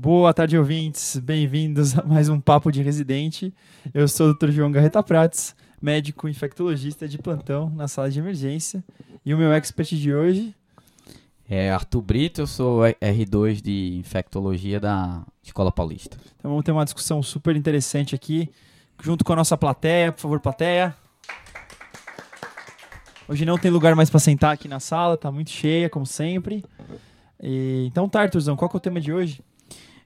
[0.00, 1.16] Boa tarde, ouvintes.
[1.16, 3.52] Bem-vindos a mais um Papo de Residente.
[3.92, 4.50] Eu sou o Dr.
[4.52, 8.84] João Garreta Prates, médico infectologista de plantão na sala de emergência.
[9.26, 10.54] E o meu expert de hoje
[11.50, 16.16] é Arthur Brito, eu sou R2 de infectologia da Escola Paulista.
[16.38, 18.48] Então vamos ter uma discussão super interessante aqui,
[19.02, 20.12] junto com a nossa plateia.
[20.12, 20.94] Por favor, plateia.
[23.28, 26.64] Hoje não tem lugar mais para sentar aqui na sala, tá muito cheia, como sempre.
[27.42, 29.42] E, então tá, Arthurzão, qual que é o tema de hoje?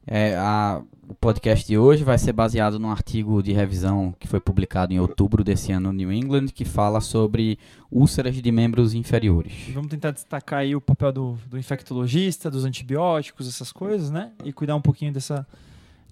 [0.07, 4.41] É, a, o podcast de hoje vai ser baseado num artigo de revisão que foi
[4.41, 7.59] publicado em outubro desse ano no New England, que fala sobre
[7.91, 9.53] úlceras de membros inferiores.
[9.73, 14.33] Vamos tentar destacar aí o papel do, do infectologista, dos antibióticos, essas coisas, né?
[14.45, 15.47] E cuidar um pouquinho dessa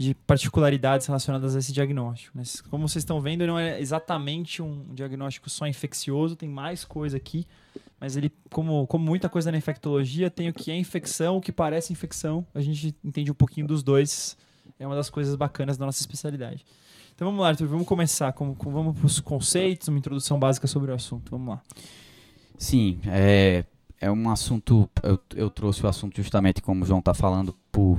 [0.00, 2.38] de particularidades relacionadas a esse diagnóstico.
[2.38, 2.42] Né?
[2.70, 7.46] Como vocês estão vendo, não é exatamente um diagnóstico só infeccioso, tem mais coisa aqui,
[8.00, 11.52] mas ele, como, como muita coisa na infectologia, tem o que é infecção, o que
[11.52, 14.38] parece infecção, a gente entende um pouquinho dos dois,
[14.78, 16.64] é uma das coisas bacanas da nossa especialidade.
[17.14, 20.66] Então vamos lá, Arthur, vamos começar, com, com vamos para os conceitos, uma introdução básica
[20.66, 21.62] sobre o assunto, vamos lá.
[22.56, 23.66] Sim, é,
[24.00, 27.98] é um assunto, eu, eu trouxe o assunto justamente como o João está falando, por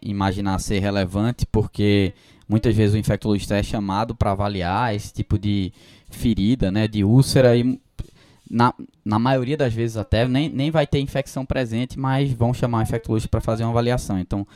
[0.00, 2.14] imaginar ser relevante, porque
[2.48, 5.72] muitas vezes o infectologista é chamado para avaliar esse tipo de
[6.10, 7.78] ferida, né, de úlcera e
[8.50, 12.78] na, na maioria das vezes até nem, nem vai ter infecção presente, mas vão chamar
[12.78, 14.18] o infectologista para fazer uma avaliação.
[14.18, 14.46] Então,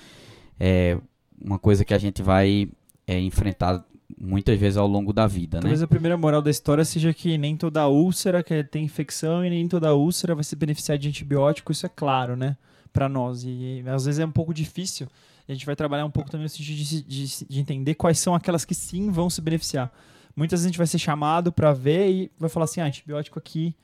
[0.58, 0.98] é
[1.40, 2.68] uma coisa que a gente vai
[3.06, 3.84] é, enfrentar
[4.18, 5.84] muitas vezes ao longo da vida, Talvez né?
[5.84, 9.68] a primeira moral da história seja que nem toda úlcera que tem infecção e nem
[9.68, 12.56] toda úlcera vai se beneficiar de antibiótico, isso é claro, né?
[12.92, 13.42] Para nós.
[13.44, 15.06] E às vezes é um pouco difícil
[15.48, 18.34] a gente vai trabalhar um pouco também no sentido de, de, de, entender quais são
[18.34, 19.92] aquelas que sim vão se beneficiar.
[20.34, 23.38] Muitas vezes a gente vai ser chamado para ver e vai falar assim: ah, antibiótico
[23.38, 23.74] aqui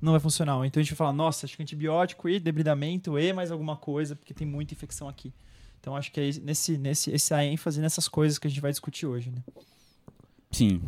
[0.00, 0.54] não vai funcionar.
[0.66, 4.16] Então a gente vai falar: nossa, acho que antibiótico e debridamento e mais alguma coisa,
[4.16, 5.32] porque tem muita infecção aqui.
[5.80, 9.06] Então acho que é nesse, nesse, essa ênfase nessas coisas que a gente vai discutir
[9.06, 9.30] hoje.
[9.30, 9.42] Né?
[10.54, 10.80] Sim.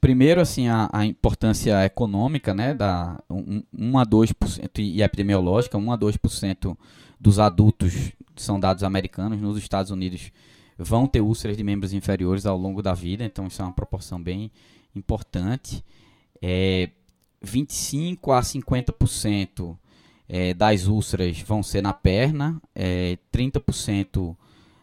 [0.00, 5.92] Primeiro, assim, a, a, importância econômica, né, da 1 um, a 2% e epidemiológica, 1
[5.92, 6.76] a 2%
[7.20, 10.30] dos adultos são dados americanos, nos Estados Unidos
[10.78, 14.22] vão ter úlceras de membros inferiores ao longo da vida, então isso é uma proporção
[14.22, 14.50] bem
[14.94, 15.82] importante.
[16.40, 16.90] É,
[17.42, 19.76] 25 a 50%
[20.28, 24.36] é, das úlceras vão ser na perna, é, 30%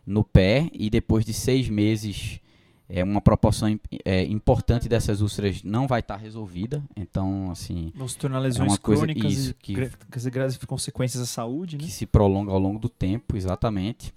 [0.05, 2.39] no pé, e depois de seis meses,
[2.89, 6.83] é, uma proporção é, importante dessas úlceras não vai estar tá resolvida.
[6.95, 7.91] Então, assim.
[7.95, 11.77] Vão se tornar lesões é uma coisa, crônicas isso, que, e graves consequências à saúde,
[11.77, 11.83] né?
[11.83, 14.13] Que se prolonga ao longo do tempo, exatamente.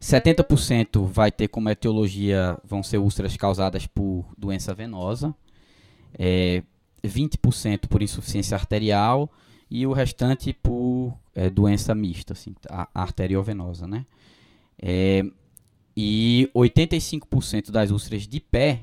[0.00, 5.34] 70% vai ter como etiologia, vão ser úlceras causadas por doença venosa.
[6.18, 6.62] É,
[7.04, 9.30] 20% por insuficiência arterial
[9.70, 12.54] e o restante por é, doença mista, assim,
[12.94, 14.04] arteriovenosa, né?
[14.80, 15.24] É,
[15.96, 18.80] e 85% das úlceras de pé,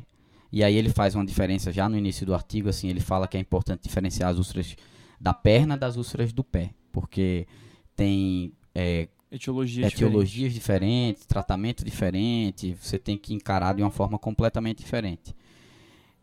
[0.51, 3.37] e aí ele faz uma diferença já no início do artigo, assim, ele fala que
[3.37, 4.75] é importante diferenciar as úlceras
[5.19, 7.47] da perna das úlceras do pé, porque
[7.95, 10.53] tem é, etiologias, etiologias diferentes.
[10.53, 15.35] diferentes, tratamento diferente, você tem que encarar de uma forma completamente diferente.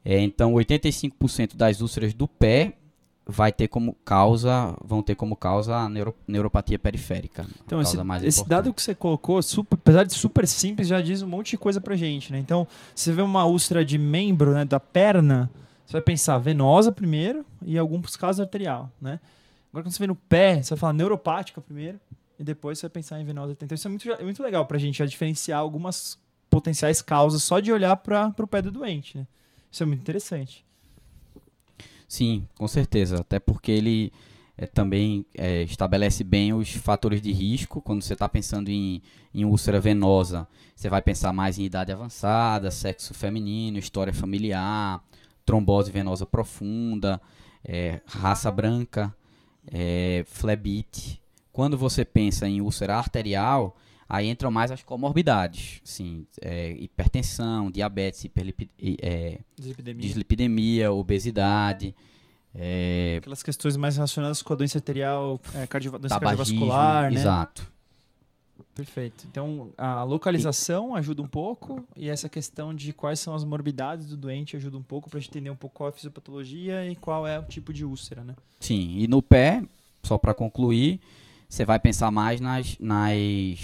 [0.04, 2.78] É, então, 85% das úlceras do pé
[3.26, 7.44] vai ter como causa, vão ter como causa a neuro, neuropatia periférica.
[7.64, 11.28] Então, esse, esse dado que você colocou, super, apesar de super simples, já diz um
[11.28, 12.38] monte de coisa pra gente, né?
[12.38, 15.50] Então, se você vê uma úlcera de membro, né, da perna,
[15.84, 19.19] você vai pensar venosa primeiro e alguns casos arterial, né?
[19.72, 21.98] Agora, quando você vê no pé, você vai falar neuropática primeiro
[22.38, 23.56] e depois você vai pensar em venosa.
[23.60, 26.16] Então, isso é muito, é muito legal pra gente já diferenciar algumas
[26.48, 29.26] potenciais causas só de olhar para o pé do doente, né?
[29.70, 30.66] Isso é muito interessante.
[32.09, 33.21] Sim, com certeza.
[33.21, 34.12] Até porque ele
[34.56, 37.81] é, também é, estabelece bem os fatores de risco.
[37.83, 39.03] Quando você está pensando em,
[39.34, 45.03] em úlcera venosa, você vai pensar mais em idade avançada, sexo feminino, história familiar,
[45.44, 47.20] trombose venosa profunda,
[47.64, 49.14] é, raça branca,
[49.67, 51.20] é, flebite.
[51.52, 53.76] Quando você pensa em úlcera arterial,
[54.08, 58.70] Aí entram mais as comorbidades, assim, é, hipertensão, diabetes, hiperlipid,
[59.03, 60.00] é, dislipidemia.
[60.00, 60.93] dislipidemia.
[60.93, 61.94] obesidade.
[62.55, 65.67] É, Aquelas questões mais relacionadas com a doença arterial, é,
[65.99, 67.19] doença cardiovascular, né?
[67.19, 67.76] Exato.
[68.75, 69.26] Perfeito.
[69.31, 74.17] Então, a localização ajuda um pouco e essa questão de quais são as morbidades do
[74.17, 77.38] doente ajuda um pouco para entender um pouco qual é a fisiopatologia e qual é
[77.38, 78.35] o tipo de úlcera, né?
[78.61, 79.62] Sim, e no pé,
[80.02, 81.00] só para concluir,
[81.49, 83.59] você vai pensar mais nas, nas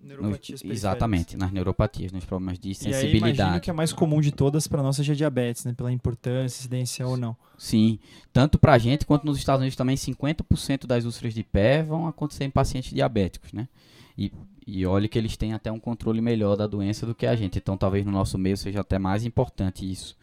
[0.00, 3.12] Neuropatias no, Exatamente, nas neuropatias, nos problemas de sensibilidade.
[3.12, 5.72] E aí, imagino que a mais comum de todas para nós seja diabetes, né?
[5.72, 7.36] Pela importância, incidência ou não.
[7.56, 7.98] Sim,
[8.32, 12.06] tanto para a gente quanto nos Estados Unidos também 50% das úlceras de pé vão
[12.06, 13.68] acontecer em pacientes diabéticos, né?
[14.16, 14.32] E,
[14.64, 17.58] E olhe que eles têm até um controle melhor da doença do que a gente.
[17.58, 20.16] Então, talvez no nosso meio seja até mais importante isso.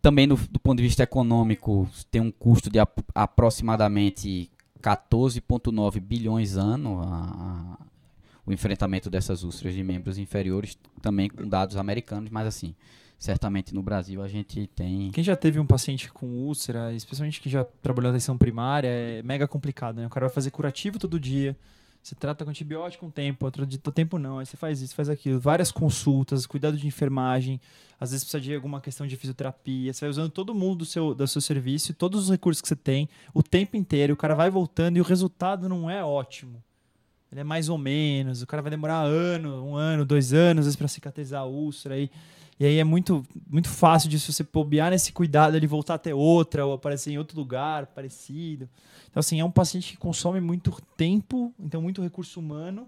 [0.00, 4.50] Também, do, do ponto de vista econômico, tem um custo de ap aproximadamente
[4.82, 7.78] 14,9 bilhões ano a, a,
[8.46, 12.74] o enfrentamento dessas úlceras de membros inferiores, também com dados americanos, mas assim,
[13.18, 15.10] certamente no Brasil a gente tem.
[15.10, 19.22] Quem já teve um paciente com úlcera, especialmente quem já trabalhou na atenção primária, é
[19.22, 20.06] mega complicado, né?
[20.06, 21.56] O cara vai fazer curativo todo dia.
[22.02, 24.38] Você trata com antibiótico um tempo, outro tempo não.
[24.38, 25.40] Aí você faz isso, faz aquilo.
[25.40, 27.58] Várias consultas, cuidado de enfermagem.
[27.98, 29.90] Às vezes precisa de alguma questão de fisioterapia.
[29.90, 32.76] Você vai usando todo mundo do seu, do seu serviço, todos os recursos que você
[32.76, 34.12] tem, o tempo inteiro.
[34.12, 36.62] O cara vai voltando e o resultado não é ótimo.
[37.34, 38.42] Ele é mais ou menos.
[38.42, 41.96] O cara vai demorar ano, um ano, dois anos, para cicatrizar a úlcera.
[41.96, 42.08] Aí.
[42.60, 46.12] E aí é muito, muito fácil disso você bobear nesse cuidado, ele voltar a ter
[46.14, 48.68] outra, ou aparecer em outro lugar parecido.
[49.10, 52.86] Então, assim, é um paciente que consome muito tempo, então muito recurso humano.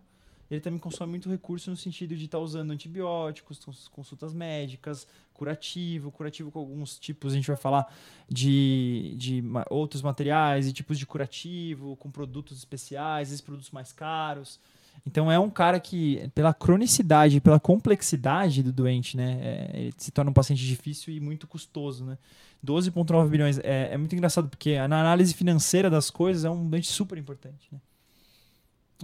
[0.51, 6.11] Ele também consome muito recurso no sentido de estar tá usando antibióticos, consultas médicas, curativo,
[6.11, 7.93] curativo com alguns tipos, a gente vai falar
[8.29, 14.59] de, de outros materiais e tipos de curativo, com produtos especiais, esses produtos mais caros.
[15.05, 20.11] Então é um cara que, pela cronicidade, pela complexidade do doente, né, é, ele se
[20.11, 22.19] torna um paciente difícil e muito custoso, né.
[22.65, 26.89] 12,9 bilhões é, é, muito engraçado porque na análise financeira das coisas é um doente
[26.89, 27.79] super importante, né.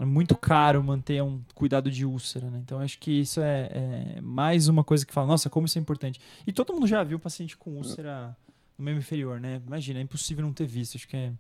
[0.01, 2.61] É muito caro manter um cuidado de úlcera, né?
[2.65, 3.69] Então acho que isso é,
[4.17, 6.19] é, mais uma coisa que fala, nossa, como isso é importante.
[6.47, 8.35] E todo mundo já viu paciente com úlcera
[8.79, 9.61] no membro inferior, né?
[9.67, 10.97] Imagina, é impossível não ter visto.
[10.97, 11.33] Acho que é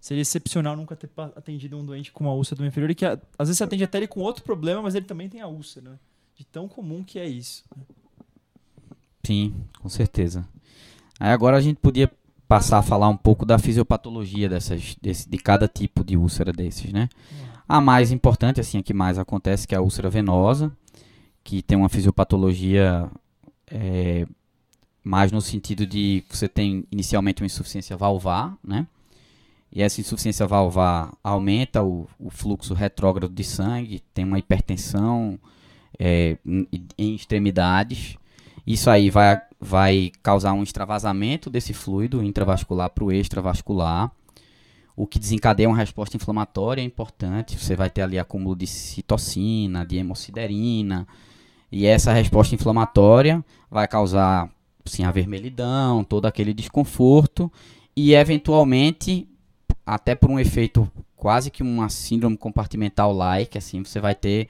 [0.00, 3.18] Seria excepcional nunca ter atendido um doente com uma úlcera do inferior e que às
[3.38, 5.98] vezes você atende até ele com outro problema, mas ele também tem a úlcera, né?
[6.36, 7.64] De tão comum que é isso.
[7.76, 7.82] Né?
[9.24, 10.46] Sim, com certeza.
[11.18, 12.08] Aí agora a gente podia
[12.46, 16.92] passar a falar um pouco da fisiopatologia dessas, desse, de cada tipo de úlcera desses,
[16.92, 17.08] né?
[17.68, 20.72] A mais importante, assim, a que mais acontece, que é a úlcera venosa,
[21.44, 23.10] que tem uma fisiopatologia
[23.70, 24.26] é,
[25.04, 28.86] mais no sentido de você tem inicialmente uma insuficiência valvar, né?
[29.70, 35.38] E essa insuficiência valvar aumenta o, o fluxo retrógrado de sangue, tem uma hipertensão
[35.98, 36.38] é,
[36.96, 38.16] em extremidades.
[38.66, 44.10] Isso aí vai, vai causar um extravasamento desse fluido intravascular para o extravascular,
[44.98, 47.56] o que desencadeia uma resposta inflamatória é importante.
[47.56, 51.06] Você vai ter ali acúmulo de citocina, de hemociderina,
[51.70, 54.50] e essa resposta inflamatória vai causar
[54.84, 57.50] sim, a vermelhidão, todo aquele desconforto,
[57.94, 59.28] e eventualmente
[59.86, 64.48] até por um efeito quase que uma síndrome compartimental like, assim, você vai ter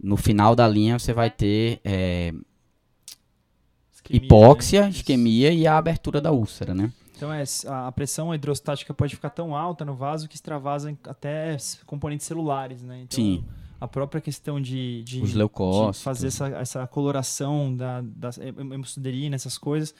[0.00, 2.32] no final da linha você vai ter é,
[3.92, 4.90] isquemia, hipóxia, né?
[4.90, 6.92] isquemia e a abertura da úlcera, né?
[7.20, 12.26] Então é, a pressão hidrostática pode ficar tão alta no vaso que extravasa até componentes
[12.26, 13.02] celulares, né?
[13.02, 13.44] Então, Sim.
[13.78, 18.30] A própria questão de, de, de fazer essa, essa coloração da, da
[18.72, 19.94] hemociderina, essas coisas,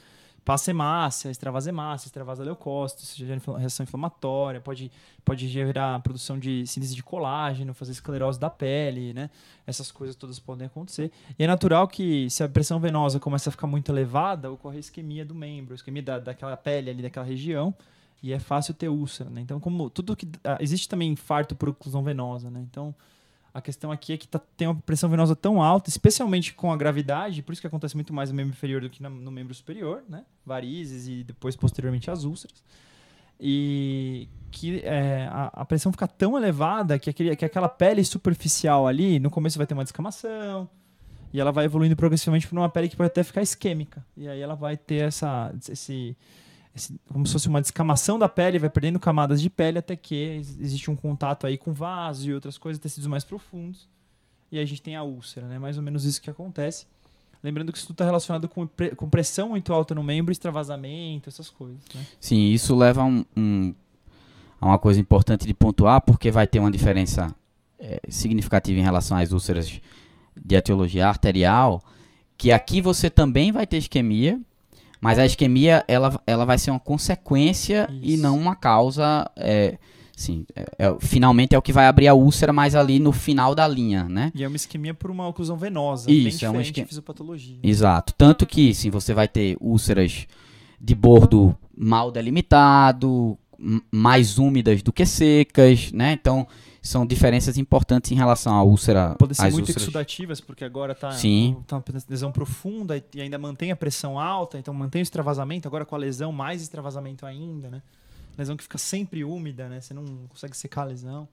[0.44, 4.90] passa hemácia, extravasa hemácia, extravasa leucócito, isso gera reação inflamatória, pode,
[5.24, 9.30] pode gerar produção de síntese de colágeno, fazer esclerose da pele, né?
[9.66, 11.10] Essas coisas todas podem acontecer.
[11.38, 15.24] E é natural que, se a pressão venosa começa a ficar muito elevada, ocorre isquemia
[15.24, 17.74] do membro, isquemia da, daquela pele ali, daquela região,
[18.22, 19.40] e é fácil ter úlcera, né?
[19.40, 20.28] Então, como tudo que...
[20.44, 22.60] Ah, existe também infarto por oclusão venosa, né?
[22.70, 22.94] Então
[23.52, 26.76] a questão aqui é que tá, tem uma pressão venosa tão alta, especialmente com a
[26.76, 30.02] gravidade, por isso que acontece muito mais no membro inferior do que no membro superior,
[30.08, 30.24] né?
[30.44, 32.62] Varizes e depois, posteriormente, as úlceras.
[33.40, 38.86] E que é, a, a, pressão fica tão elevada que, aquele, que aquela pele superficial
[38.86, 40.68] ali, no começo vai ter uma descamação,
[41.32, 44.04] e ela vai evoluindo progressivamente para uma pele que pode até ficar isquêmica.
[44.16, 46.16] E aí ela vai ter essa, esse,
[47.12, 50.14] como se fosse uma descamação da pele, vai perdendo camadas de pele até que
[50.60, 53.88] existe um contato aí com vaso e outras coisas, tecidos mais profundos.
[54.52, 55.58] E aí a gente tem a úlcera, né?
[55.58, 56.86] Mais ou menos isso que acontece.
[57.42, 61.48] Lembrando que isso tudo está relacionado com, com, pressão muito alta no membro, extravasamento, essas
[61.48, 61.80] coisas.
[61.94, 62.06] Né?
[62.20, 63.74] Sim, isso leva a, um, um,
[64.60, 67.34] a uma coisa importante de pontuar, porque vai ter uma diferença
[67.78, 69.80] é, significativa em relação às úlceras
[70.36, 71.82] de etiologia arterial,
[72.36, 74.38] que aqui você também vai ter isquemia,
[75.00, 78.00] mas a isquemia, ela, ela vai ser uma consequência Isso.
[78.02, 79.30] e não uma causa.
[79.36, 79.78] É,
[80.14, 83.54] sim, é, é, finalmente é o que vai abrir a úlcera, mas ali no final
[83.54, 84.30] da linha, né?
[84.34, 86.86] E é uma isquemia por uma oclusão venosa, Isso, é uma isquemia.
[86.86, 87.58] fisiopatologia.
[87.62, 88.12] Exato.
[88.16, 90.26] Tanto que, sim, você vai ter úlceras
[90.80, 93.38] de bordo mal delimitado,
[93.90, 96.12] mais úmidas do que secas, né?
[96.12, 96.46] Então,
[96.82, 99.14] são diferenças importantes em relação à úlcera.
[99.18, 99.82] Podem ser muito úlceras.
[99.82, 101.10] exudativas, porque agora está
[101.66, 105.84] tá uma lesão profunda e ainda mantém a pressão alta, então mantém o extravasamento, agora
[105.84, 107.82] com a lesão, mais extravasamento ainda, né?
[108.38, 109.80] Lesão que fica sempre úmida, né?
[109.80, 111.28] Você não consegue secar a lesão.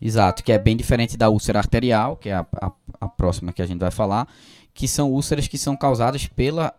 [0.00, 3.62] Exato, que é bem diferente da úlcera arterial, que é a, a, a próxima que
[3.62, 4.28] a gente vai falar,
[4.74, 6.74] que são úlceras que são causadas pela,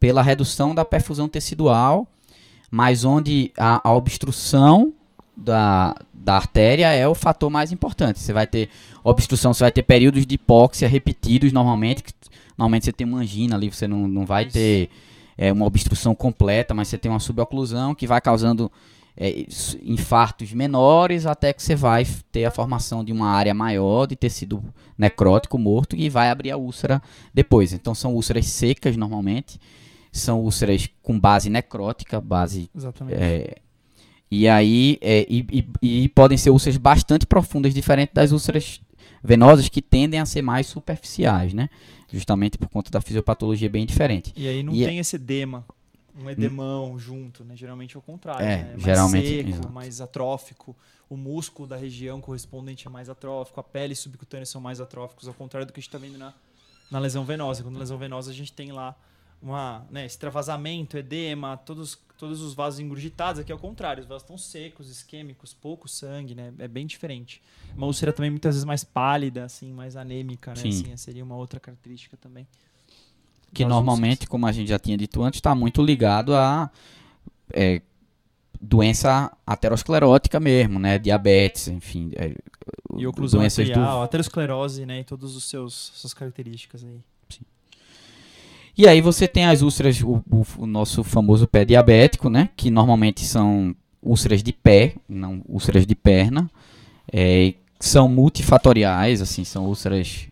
[0.00, 2.08] pela redução da perfusão tecidual,
[2.70, 4.92] mas onde a, a obstrução
[5.38, 8.18] da, da artéria é o fator mais importante.
[8.18, 8.68] Você vai ter
[9.04, 12.02] obstrução, você vai ter períodos de hipóxia repetidos normalmente.
[12.56, 14.90] Normalmente você tem uma angina ali, você não, não vai ter
[15.36, 18.70] é, uma obstrução completa, mas você tem uma suboclusão que vai causando
[19.16, 19.46] é,
[19.82, 24.62] infartos menores até que você vai ter a formação de uma área maior de tecido
[24.96, 27.00] necrótico morto e vai abrir a úlcera
[27.32, 27.72] depois.
[27.72, 29.60] Então são úlceras secas normalmente,
[30.10, 33.16] são úlceras com base necrótica, base Exatamente.
[33.16, 33.58] é,
[34.30, 38.80] e aí, é, e, e, e, podem ser úlceras bastante profundas, diferente das úlceras
[39.22, 41.70] venosas que tendem a ser mais superficiais, né?
[42.12, 44.32] Justamente por conta da fisiopatologia bem diferente.
[44.36, 45.00] E aí não e é tem é...
[45.00, 45.64] esse edema,
[46.20, 46.98] um edemão hum.
[46.98, 47.56] junto, né?
[47.56, 48.70] Geralmente é o contrário, é, né?
[48.72, 49.70] mais geralmente, seco, exato.
[49.70, 50.76] mais atrófico.
[51.08, 55.32] O músculo da região correspondente é mais atrófico, a pele subcutânea são mais atróficos, ao
[55.32, 56.34] contrário do que a gente está vendo na,
[56.90, 57.62] na lesão venosa.
[57.62, 58.94] Quando na lesão venosa a gente tem lá
[59.40, 64.24] uma, né, extravasamento, edema, todos todos os vasos engurgitados, aqui é o contrário, os vasos
[64.24, 66.52] estão secos, isquêmicos, pouco sangue, né?
[66.58, 67.40] É bem diferente.
[67.76, 70.60] Uma úlcera também muitas vezes mais pálida, assim, mais anêmica, né?
[70.60, 72.46] Assim, seria uma outra característica também.
[73.54, 74.28] Que normalmente, úlceras.
[74.28, 76.68] como a gente já tinha dito antes, está muito ligado a
[77.54, 77.80] é,
[78.60, 80.98] doença aterosclerótica mesmo, né?
[80.98, 82.10] Diabetes, enfim.
[82.16, 82.34] É,
[82.96, 84.02] e oclusão arterial, do...
[84.02, 85.00] aterosclerose, né?
[85.00, 87.00] E todas as suas características aí.
[88.78, 92.48] E aí você tem as úlceras, o, o, o, nosso famoso pé diabético, né?
[92.56, 96.48] Que normalmente são úlceras de pé, não úlceras de perna.
[97.12, 100.28] É, são multifatoriais, assim, são úlceras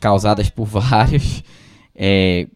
[0.00, 1.44] causadas por vários,
[1.94, 2.48] é,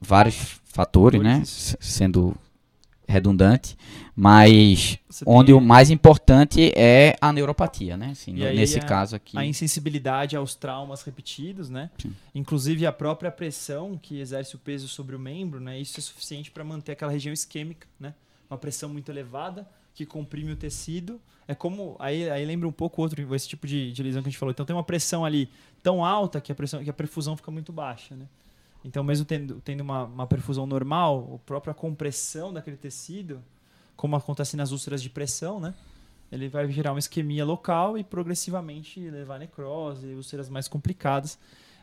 [0.00, 1.42] vários fatores, né?
[1.44, 2.34] Sendo
[3.06, 3.76] redundante,
[4.18, 5.54] mas Você onde tem...
[5.54, 8.12] o mais importante é a neuropatia, né?
[8.12, 9.36] Assim, nesse caso aqui.
[9.36, 11.90] A insensibilidade aos traumas repetidos, né?
[11.98, 12.14] Sim.
[12.34, 15.78] Inclusive a própria pressão que exerce o peso sobre o membro, né?
[15.78, 18.14] Isso é suficiente para manter aquela região isquêmica, né?
[18.48, 21.20] Uma pressão muito elevada que comprime o tecido.
[21.46, 24.30] É como aí, aí lembra um pouco outro esse tipo de, de lesão que a
[24.30, 24.50] gente falou.
[24.50, 25.50] Então tem uma pressão ali
[25.82, 28.26] tão alta que a pressão que a perfusão fica muito baixa, né?
[28.82, 33.42] Então, mesmo tendo, tendo uma, uma perfusão normal, a própria compressão daquele tecido,
[33.96, 35.74] como acontece nas úlceras de pressão, né?
[36.30, 41.38] Ele vai gerar uma isquemia local e progressivamente levar a necrose, úlceras mais complicadas.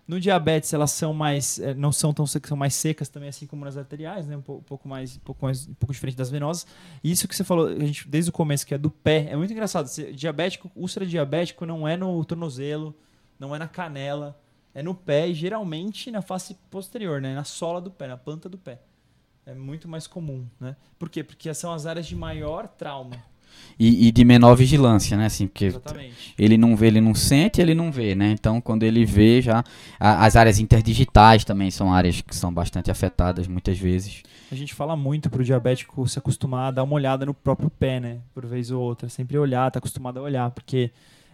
[0.05, 3.63] No diabetes, elas são mais, eh, não são tão são mais secas também, assim como
[3.63, 4.35] nas arteriais, né?
[4.35, 6.67] Um pouco mais, um pouco mais, um pouco diferente das venosas.
[7.01, 9.35] E isso que você falou, a gente, desde o começo, que é do pé, é
[9.37, 9.87] muito engraçado.
[10.13, 12.93] Diabético, úlcera diabético não é no tornozelo,
[13.39, 14.37] não é na canela,
[14.75, 17.33] é no pé e geralmente na face posterior, né?
[17.33, 18.81] Na sola do pé, na planta do pé.
[19.45, 20.75] É muito mais comum, né?
[20.97, 21.23] Por quê?
[21.23, 23.17] Porque são as áreas de maior trauma.
[23.77, 25.25] E, e, de menor vigilância, né?
[25.25, 26.33] Assim, porque Exatamente.
[26.37, 28.31] ele não vê, ele não sente, ele não vê, né?
[28.31, 29.63] Então, quando ele vê, já
[29.99, 34.23] a, as áreas interdigitais também são áreas que são bastante afetadas muitas vezes.
[34.51, 37.69] A gente fala muito para o diabético se acostumar a dar uma olhada no próprio
[37.69, 38.19] pé, né?
[38.33, 40.91] Por vez ou outra, sempre olhar, tá acostumado a olhar, porque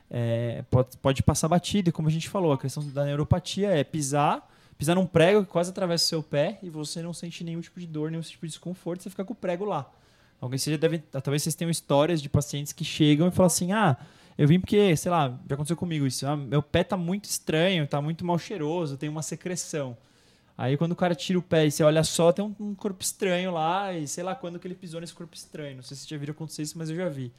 [0.09, 3.83] é, pode, pode passar batido, e como a gente falou, a questão da neuropatia é
[3.83, 4.47] pisar,
[4.79, 7.79] pisar num prego que quase atravessa o seu pé e você não sente nenhum tipo
[7.81, 9.91] de dor, nenhum tipo de desconforto, você fica com o prego lá.
[10.39, 13.97] Alguém já deve, talvez vocês tenham histórias de pacientes que chegam e falam assim: "Ah,
[14.37, 16.25] eu vim porque, sei lá, já aconteceu comigo isso.
[16.25, 19.97] Ah, meu pé tá muito estranho, tá muito mal cheiroso, tem uma secreção.
[20.57, 23.03] Aí quando o cara tira o pé e você olha só, tem um, um, corpo
[23.03, 25.75] estranho lá, e sei lá quando que ele pisou nesse corpo estranho.
[25.75, 27.33] Não sei se já viram acontecer isso, mas eu já vi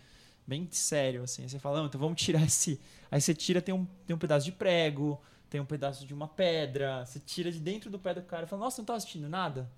[0.46, 1.48] bem sério, assim.
[1.48, 2.78] Você fala, então vamos tirar esse.
[3.10, 5.18] Aí você tira, tem um, tem um pedaço de prego,
[5.50, 8.46] tem um pedaço de uma pedra, você tira de dentro do pé do cara e
[8.46, 9.68] fala, nossa, não tá assistindo nada?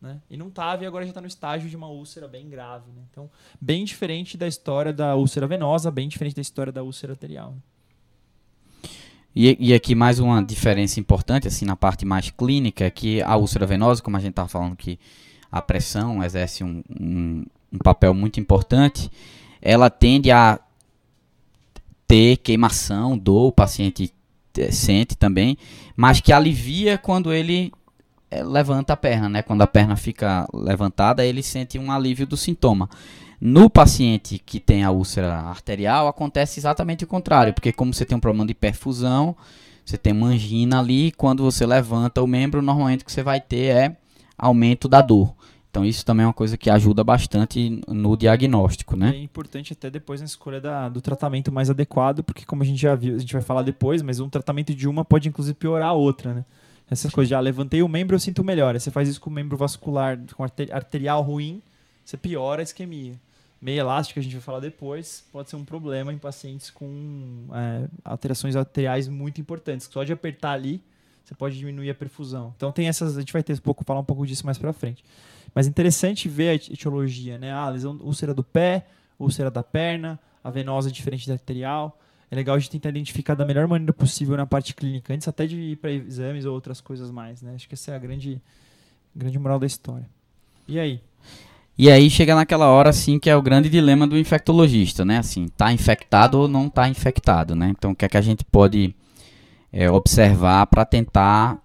[0.00, 0.18] Né?
[0.30, 2.90] E não tava, e agora já está no estágio de uma úlcera bem grave.
[2.90, 3.02] Né?
[3.10, 7.54] Então, bem diferente da história da úlcera venosa, bem diferente da história da úlcera arterial.
[9.36, 13.36] E, e, aqui mais uma diferença importante, assim, na parte mais clínica, é que a
[13.36, 14.98] úlcera venosa, como a gente estava falando que
[15.52, 19.10] a pressão exerce um, um, um papel muito importante,
[19.60, 20.58] ela tende a
[22.08, 24.12] ter queimação, dor, o paciente
[24.70, 25.56] sente também,
[25.96, 27.72] mas que alivia quando ele
[28.30, 29.42] eh, levanta a perna, né?
[29.42, 32.88] Quando a perna fica levantada, ele sente um alívio do sintoma.
[33.40, 38.16] No paciente que tem a úlcera arterial, acontece exatamente o contrário, porque como você tem
[38.16, 39.34] um problema de perfusão,
[39.84, 43.40] você tem uma angina ali, quando você levanta o membro, normalmente o que você vai
[43.40, 43.96] ter é
[44.36, 45.34] aumento da dor.
[45.70, 49.14] Então isso também é uma coisa que ajuda bastante no diagnóstico, né?
[49.14, 52.82] É importante até depois na escolha da, do tratamento mais adequado, porque como a gente
[52.82, 55.90] já viu, a gente vai falar depois, mas um tratamento de uma pode inclusive piorar
[55.90, 56.44] a outra, né?
[56.90, 58.74] Essas coisas, já levantei o membro, eu sinto melhor.
[58.74, 61.62] Aí você faz isso com o membro vascular, com arterial ruim,
[62.04, 63.14] você piora a isquemia.
[63.62, 67.86] meia elástica, a gente vai falar depois, pode ser um problema em pacientes com é,
[68.04, 69.88] alterações arteriais muito importantes.
[69.88, 70.82] Só de apertar ali,
[71.24, 72.52] você pode diminuir a perfusão.
[72.56, 74.72] Então tem essas, a gente vai ter um pouco, falar um pouco disso mais para
[74.72, 75.04] frente.
[75.54, 77.52] Mas interessante ver a etiologia, né?
[77.52, 78.86] Ah, lesão úlcera do pé,
[79.18, 81.98] úlcera da perna, a venosa é diferente da arterial.
[82.30, 85.46] É legal a gente tentar identificar da melhor maneira possível na parte clínica, antes até
[85.46, 87.54] de ir para exames ou outras coisas mais, né?
[87.56, 88.40] Acho que essa é a grande,
[89.14, 90.08] grande moral da história.
[90.68, 91.00] E aí?
[91.76, 95.18] E aí chega naquela hora, assim, que é o grande dilema do infectologista, né?
[95.18, 97.70] Assim, tá infectado ou não tá infectado, né?
[97.70, 98.94] Então, o que é que a gente pode
[99.72, 101.58] é, observar para tentar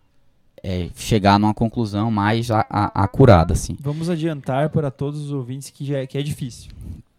[0.65, 3.77] é, chegar numa conclusão mais acurada, assim.
[3.79, 6.71] Vamos adiantar para todos os ouvintes que, já é, que é difícil.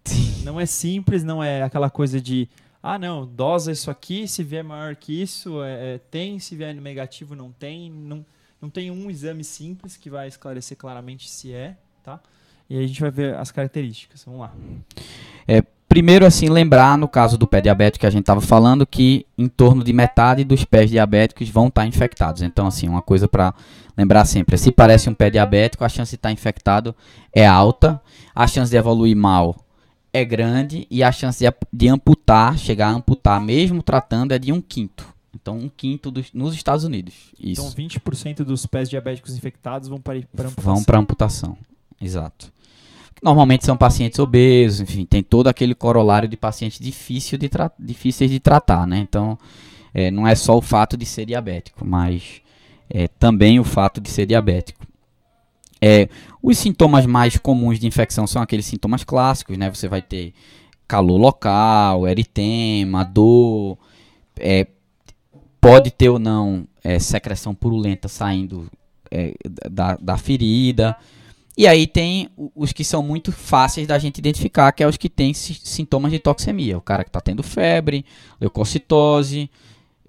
[0.43, 2.49] Não é simples, não é aquela coisa de
[2.81, 6.73] ah, não, dosa isso aqui, se vier maior que isso, é, é, tem, se vier
[6.73, 7.91] negativo, não tem.
[7.91, 8.25] Não,
[8.62, 12.21] não tem um exame simples que vai esclarecer claramente se é, tá?
[12.71, 14.23] E aí a gente vai ver as características.
[14.25, 14.55] Vamos lá.
[15.49, 15.65] É,
[15.97, 19.49] Primeiro, assim, lembrar no caso do pé diabético que a gente estava falando que em
[19.49, 22.43] torno de metade dos pés diabéticos vão estar tá infectados.
[22.43, 23.55] Então, assim, uma coisa para
[23.97, 26.95] lembrar sempre: se parece um pé diabético, a chance de estar tá infectado
[27.33, 27.99] é alta,
[28.35, 29.57] a chance de evoluir mal
[30.12, 34.53] é grande e a chance de, de amputar, chegar a amputar, mesmo tratando, é de
[34.53, 35.07] um quinto.
[35.35, 37.33] Então, um quinto dos, nos Estados Unidos.
[37.41, 37.62] Isso.
[37.62, 40.75] Então, 20% dos pés diabéticos infectados vão para, para amputação.
[40.75, 41.59] Vão para amputação,
[41.99, 42.53] exato.
[43.23, 48.38] Normalmente são pacientes obesos, enfim, tem todo aquele corolário de pacientes difícil de difíceis de
[48.38, 48.99] tratar, né?
[48.99, 49.38] Então,
[49.94, 52.42] é, não é só o fato de ser diabético, mas
[52.90, 54.87] é, também o fato de ser diabético.
[55.80, 56.08] É,
[56.42, 59.70] os sintomas mais comuns de infecção são aqueles sintomas clássicos, né?
[59.70, 60.35] Você vai ter
[60.87, 63.78] calor local, eritema, dor,
[64.38, 64.66] é,
[65.61, 68.70] pode ter ou não é, secreção purulenta saindo
[69.11, 69.35] é,
[69.70, 70.96] da, da ferida.
[71.57, 75.09] E aí tem os que são muito fáceis da gente identificar, que é os que
[75.09, 76.77] têm sintomas de toxemia.
[76.77, 78.05] O cara que está tendo febre,
[78.38, 79.51] leucocitose,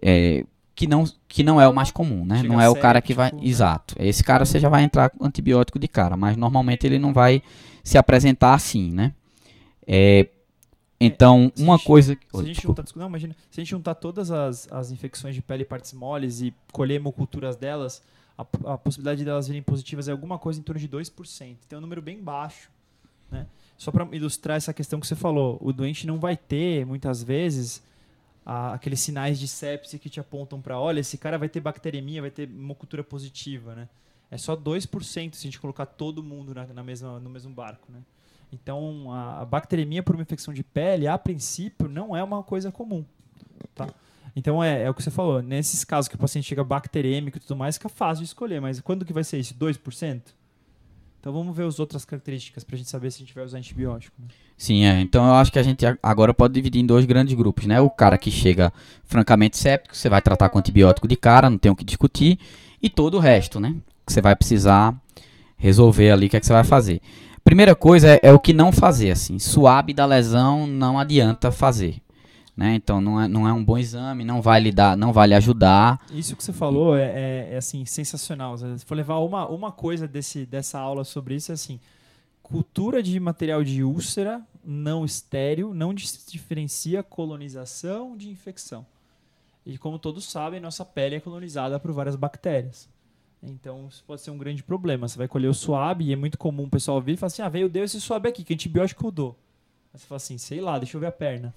[0.02, 0.44] é,
[0.76, 2.42] que, não, que não é o mais comum, né?
[2.42, 3.30] Chega não é o cara que vai...
[3.30, 3.48] Tipo, né?
[3.48, 3.96] Exato.
[3.98, 7.42] Esse cara você já vai entrar com antibiótico de cara, mas normalmente ele não vai
[7.82, 9.14] se apresentar assim, né?
[9.88, 10.28] É,
[11.00, 12.14] então, é, uma gente, coisa...
[12.14, 15.42] Se a gente juntar, não, imagina, se a gente juntar todas as, as infecções de
[15.42, 18.02] pele e partes moles e colher hemoculturas delas
[18.38, 21.58] a, a possibilidade delas virem positivas é alguma coisa em torno de 2%.
[21.66, 22.70] Então é um número bem baixo.
[23.32, 23.48] Né?
[23.78, 27.84] Só para ilustrar essa questão que você falou, o doente não vai ter, muitas vezes,
[28.46, 32.22] a, aqueles sinais de sepse que te apontam para, olha, esse cara vai ter bacteremia,
[32.22, 33.76] vai ter hemocultura positiva.
[33.76, 33.90] Né?
[34.30, 37.92] É só 2% se a gente colocar todo mundo na, na mesma, no mesmo barco.
[37.92, 38.00] Né?
[38.52, 42.72] Então, a, a bacteremia por uma infecção de pele, a princípio, não é uma coisa
[42.72, 43.04] comum.
[43.76, 43.90] Tá?
[44.38, 45.42] Então é, é o que você falou.
[45.42, 48.62] Nesses casos que o paciente chega bacterêmico e tudo mais, fica fácil de escolher.
[48.62, 49.56] Mas quando que vai ser isso?
[49.56, 50.22] 2%?
[51.20, 53.58] Então vamos ver as outras características para a gente saber se a gente vai usar
[53.58, 54.16] antibiótico.
[54.22, 54.28] Né?
[54.56, 55.02] Sim, é.
[55.02, 57.82] Então eu acho que a gente agora pode dividir em dois grandes grupos, né?
[57.82, 58.72] O cara que chega
[59.06, 62.38] francamente séptico, você vai tratar com antibiótico de cara, não tem o que discutir.
[62.80, 63.76] E todo o resto, né?
[64.06, 64.96] Que você vai precisar
[65.58, 67.02] resolver ali o que é que você vai fazer.
[67.44, 69.40] Primeira coisa é, é o que não fazer, assim.
[69.40, 71.96] Suave da lesão não adianta fazer.
[72.58, 72.74] Né?
[72.74, 75.36] Então não é, não é um bom exame, não vai lhe dar, não vai lhe
[75.36, 76.04] ajudar.
[76.12, 78.58] Isso que você falou é, é, é assim sensacional.
[78.58, 81.80] Se for levar uma, uma coisa desse, dessa aula sobre isso é assim,
[82.42, 88.84] cultura de material de úlcera não estéreo não diferencia colonização de infecção.
[89.64, 92.90] E como todos sabem, nossa pele é colonizada por várias bactérias.
[93.44, 95.08] Então isso pode ser um grande problema.
[95.08, 97.44] Você vai colher o suave e é muito comum o pessoal vir e falar assim:
[97.44, 99.38] ah, veio, deu esse suave aqui, que antibiótico eu dou.
[99.94, 101.54] Aí você fala assim: sei lá, deixa eu ver a perna.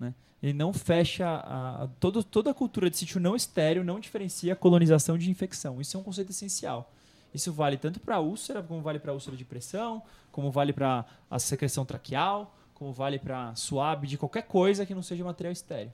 [0.00, 0.12] Né?
[0.42, 1.26] Ele não fecha.
[1.26, 5.30] A, a, todo, toda a cultura de sítio não estéreo não diferencia a colonização de
[5.30, 5.80] infecção.
[5.80, 6.90] Isso é um conceito essencial.
[7.32, 11.38] Isso vale tanto para úlcera, como vale para úlcera de pressão, como vale para a
[11.38, 15.92] secreção traqueal, como vale para suave, de qualquer coisa que não seja material estéreo.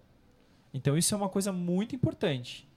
[0.73, 2.68] Então isso é uma coisa muito importante.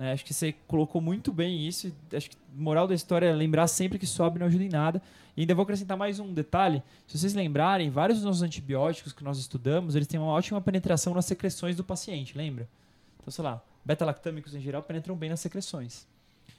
[0.00, 0.12] Né?
[0.12, 1.92] Acho que você colocou muito bem isso.
[2.16, 5.02] Acho que moral da história é lembrar sempre que sobe não ajuda em nada.
[5.36, 6.82] E ainda vou acrescentar mais um detalhe.
[7.06, 11.12] Se vocês lembrarem, vários dos nossos antibióticos que nós estudamos, eles têm uma ótima penetração
[11.12, 12.66] nas secreções do paciente, lembra?
[13.18, 16.06] Então, sei lá, beta-lactâmicos em geral penetram bem nas secreções.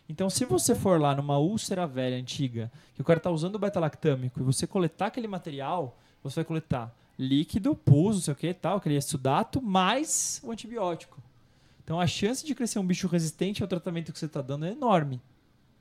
[0.07, 3.59] Então, se você for lá numa úlcera velha, antiga, que o cara está usando o
[3.59, 8.53] beta-lactâmico e você coletar aquele material, você vai coletar líquido, pus, não sei o que,
[8.53, 11.17] tal, aquele sudato, mais o antibiótico.
[11.91, 14.71] Então, a chance de crescer um bicho resistente ao tratamento que você está dando é
[14.71, 15.21] enorme.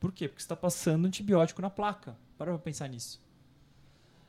[0.01, 0.27] Por quê?
[0.27, 2.17] Porque você está passando antibiótico na placa.
[2.37, 3.23] Para pra pensar nisso.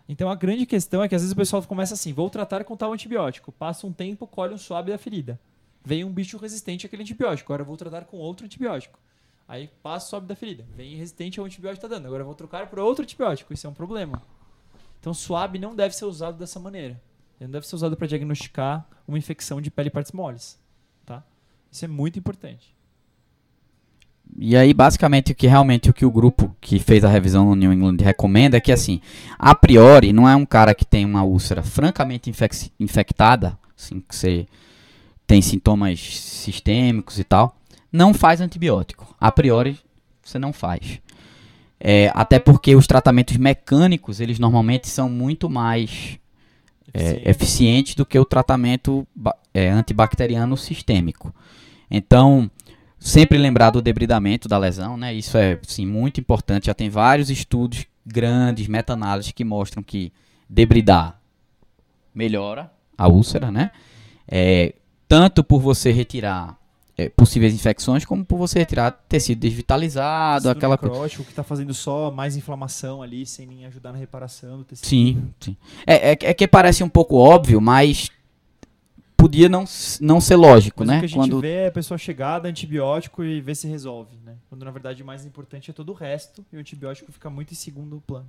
[0.08, 2.78] Então a grande questão é que às vezes o pessoal começa assim: vou tratar com
[2.78, 3.52] tal antibiótico.
[3.52, 5.40] Passa um tempo, colhe um suave da ferida.
[5.84, 7.52] Vem um bicho resistente àquele antibiótico.
[7.52, 9.00] Agora eu vou tratar com outro antibiótico.
[9.48, 10.64] Aí passa, sobe da ferida.
[10.76, 12.06] Vem resistente ao antibiótico que está dando.
[12.06, 13.52] Agora eu vou trocar por outro antibiótico.
[13.54, 14.22] Isso é um problema.
[15.00, 17.02] Então, suave não deve ser usado dessa maneira.
[17.40, 20.61] Ele não deve ser usado para diagnosticar uma infecção de pele e partes moles.
[21.72, 22.76] Isso é muito importante.
[24.38, 27.56] E aí, basicamente, o que realmente o que o grupo que fez a revisão no
[27.56, 29.02] New England recomenda é que, assim,
[29.38, 34.16] a priori, não é um cara que tem uma úlcera francamente infec infectada, assim, que
[34.16, 34.48] você
[35.28, 37.56] tem sintomas sistêmicos e tal,
[37.92, 39.16] não faz antibiótico.
[39.20, 39.78] A priori,
[40.24, 41.00] você não faz.
[41.80, 46.20] É, até porque os tratamentos mecânicos, eles normalmente são muito mais
[46.94, 49.06] é, eficientes do que o tratamento
[49.54, 51.34] é, antibacteriano sistêmico.
[51.92, 52.50] Então,
[52.98, 55.14] sempre lembrar do debridamento da lesão, né?
[55.14, 56.68] Isso é sim, muito importante.
[56.68, 60.14] Já tem vários estudos grandes, meta-análises que mostram que
[60.50, 61.20] debridar
[62.16, 63.72] melhora a úlcera, né?
[64.28, 64.76] É,
[65.08, 66.58] tanto por você retirar
[66.98, 71.16] é, possíveis infecções, como por você retirar tecido desvitalizado, tecido aquela coisa.
[71.16, 74.88] que está fazendo só mais inflamação ali, sem nem ajudar na reparação do tecido.
[74.88, 75.58] Sim, sim.
[75.86, 78.10] É, é, é que parece um pouco óbvio, mas
[79.22, 79.66] podia não,
[80.00, 80.98] não ser lógico, mas né?
[80.98, 81.42] O que a gente Quando...
[81.42, 84.34] vê é a pessoa chegar, dar antibiótico e ver se resolve, né?
[84.50, 87.52] Quando na verdade o mais importante é todo o resto e o antibiótico fica muito
[87.52, 88.28] em segundo plano.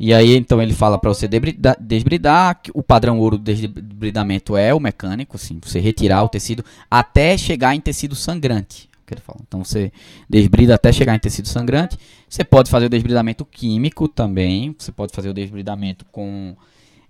[0.00, 4.72] E aí, então, ele fala para você desbridar, desbridar, o padrão ouro do desbridamento é
[4.72, 8.88] o mecânico, assim, você retirar o tecido até chegar em tecido sangrante.
[9.04, 9.40] Que ele fala.
[9.48, 9.90] Então, você
[10.30, 11.98] desbrida até chegar em tecido sangrante.
[12.28, 16.54] Você pode fazer o desbridamento químico também, você pode fazer o desbridamento com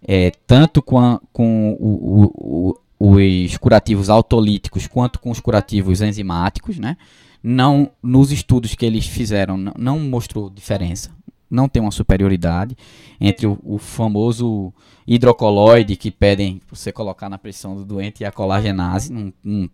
[0.06, 6.00] é, tanto com, a, com o, o, o, os curativos autolíticos quanto com os curativos
[6.00, 6.96] enzimáticos, né?
[7.42, 11.16] Não, nos estudos que eles fizeram, não, não mostrou diferença
[11.50, 12.76] não tem uma superioridade
[13.20, 14.72] entre o, o famoso
[15.06, 19.12] hidrocoloide que pedem você colocar na pressão do doente e a colagenase.
[19.12, 19.70] Não, não,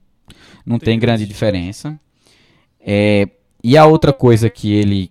[0.64, 1.98] não tem grande diferença.
[2.80, 3.28] É,
[3.62, 5.10] e a outra coisa que ele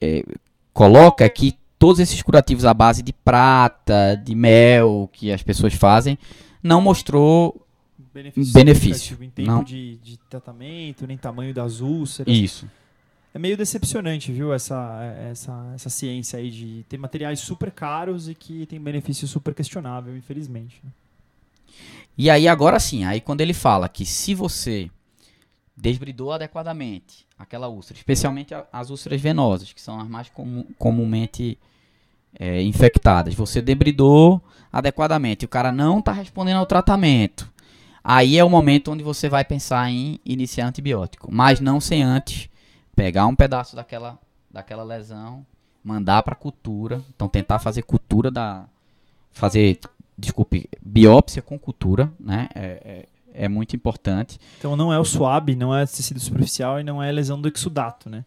[0.00, 0.24] é,
[0.72, 5.74] coloca é que todos esses curativos à base de prata, de mel que as pessoas
[5.74, 6.18] fazem,
[6.62, 7.64] não mostrou
[8.12, 8.52] benefício.
[8.52, 9.18] benefício.
[9.22, 9.62] Em tempo não.
[9.62, 12.34] De, de tratamento, nem tamanho das úlceras.
[12.34, 12.68] Isso.
[13.32, 18.34] É meio decepcionante, viu, essa, essa, essa ciência aí de ter materiais super caros e
[18.34, 20.80] que tem benefício super questionável, infelizmente.
[20.82, 20.90] Né?
[22.16, 24.90] E aí agora sim, aí quando ele fala que se você
[25.76, 30.32] desbridou adequadamente aquela úlcera, especialmente as úlceras venosas, que são as mais
[30.76, 31.56] comumente
[32.38, 37.50] é, infectadas, você debridou adequadamente, o cara não está respondendo ao tratamento,
[38.02, 42.48] aí é o momento onde você vai pensar em iniciar antibiótico, mas não sem antes
[42.94, 44.18] pegar um pedaço daquela,
[44.50, 45.44] daquela lesão,
[45.82, 48.66] mandar para cultura, então tentar fazer cultura da
[49.32, 49.78] fazer,
[50.16, 52.48] desculpe, biópsia com cultura, né?
[52.54, 54.38] É, é, é muito importante.
[54.58, 58.10] Então não é o swab, não é tecido superficial e não é lesão do exudato,
[58.10, 58.24] né?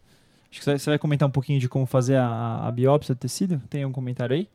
[0.52, 3.58] Acho que você vai comentar um pouquinho de como fazer a, a biópsia do tecido?
[3.70, 4.46] Tem um comentário aí?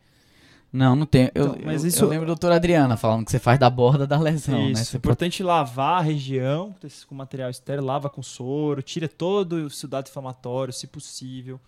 [0.72, 1.32] Não, não tem.
[1.34, 2.04] Eu, então, mas eu, isso...
[2.04, 4.72] eu lembro da doutora Adriana falando que você faz da borda da lesão, né?
[4.72, 4.98] isso, né?
[4.98, 5.48] É importante pode...
[5.48, 6.76] lavar a região
[7.08, 11.60] com material estéreo, lava com soro, tira todo o exudato inflamatório, se possível.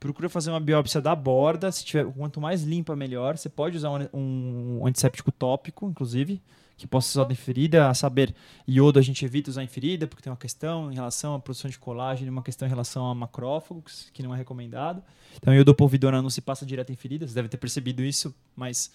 [0.00, 3.36] Procura fazer uma biópsia da borda, se tiver, quanto mais limpa, melhor.
[3.36, 6.40] Você pode usar um, um antisséptico tópico, inclusive,
[6.78, 8.32] que possa ser usado em ferida, a saber,
[8.66, 11.68] iodo a gente evita usar em ferida, porque tem uma questão em relação à produção
[11.68, 15.02] de colágeno, uma questão em relação a macrófagos, que não é recomendado.
[15.36, 18.92] Então, iodopovidona não se passa direto em ferida, você deve ter percebido isso, mas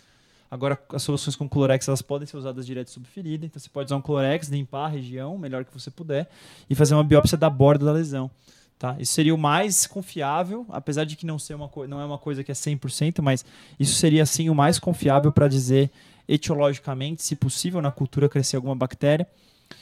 [0.50, 3.88] agora as soluções com clorex elas podem ser usadas direto sobre ferida, então você pode
[3.88, 6.30] usar um clorex, limpar a região, melhor que você puder,
[6.70, 8.32] e fazer uma biópsia da borda da lesão.
[8.80, 8.96] Tá?
[8.98, 12.44] Isso seria o mais confiável, apesar de que não, ser uma não é uma coisa
[12.44, 13.46] que é 100%, mas
[13.80, 15.92] isso seria sim o mais confiável para dizer
[16.28, 19.28] etiologicamente, se possível, na cultura crescer alguma bactéria.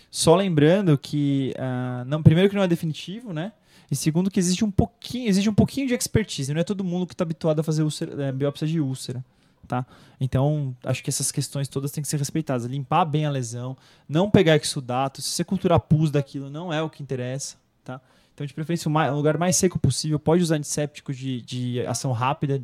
[0.10, 3.54] Só lembrando que, uh, não, primeiro que não é definitivo, né?
[3.90, 6.54] E segundo que existe um pouquinho, existe um pouquinho de expertise.
[6.54, 9.24] Não é todo mundo que está habituado a fazer úlcera, é, biópsia de úlcera.
[9.68, 9.86] Tá?
[10.20, 12.66] Então, acho que essas questões todas têm que ser respeitadas.
[12.66, 13.78] Limpar bem a lesão,
[14.08, 15.22] não pegar exudato.
[15.22, 17.58] Se você culturar pus daquilo, não é o que interessa.
[17.84, 18.00] Tá?
[18.34, 20.18] Então, de preferência, o, lugar mais seco possível.
[20.18, 22.62] Pode usar antisséptico de, de ação rápida,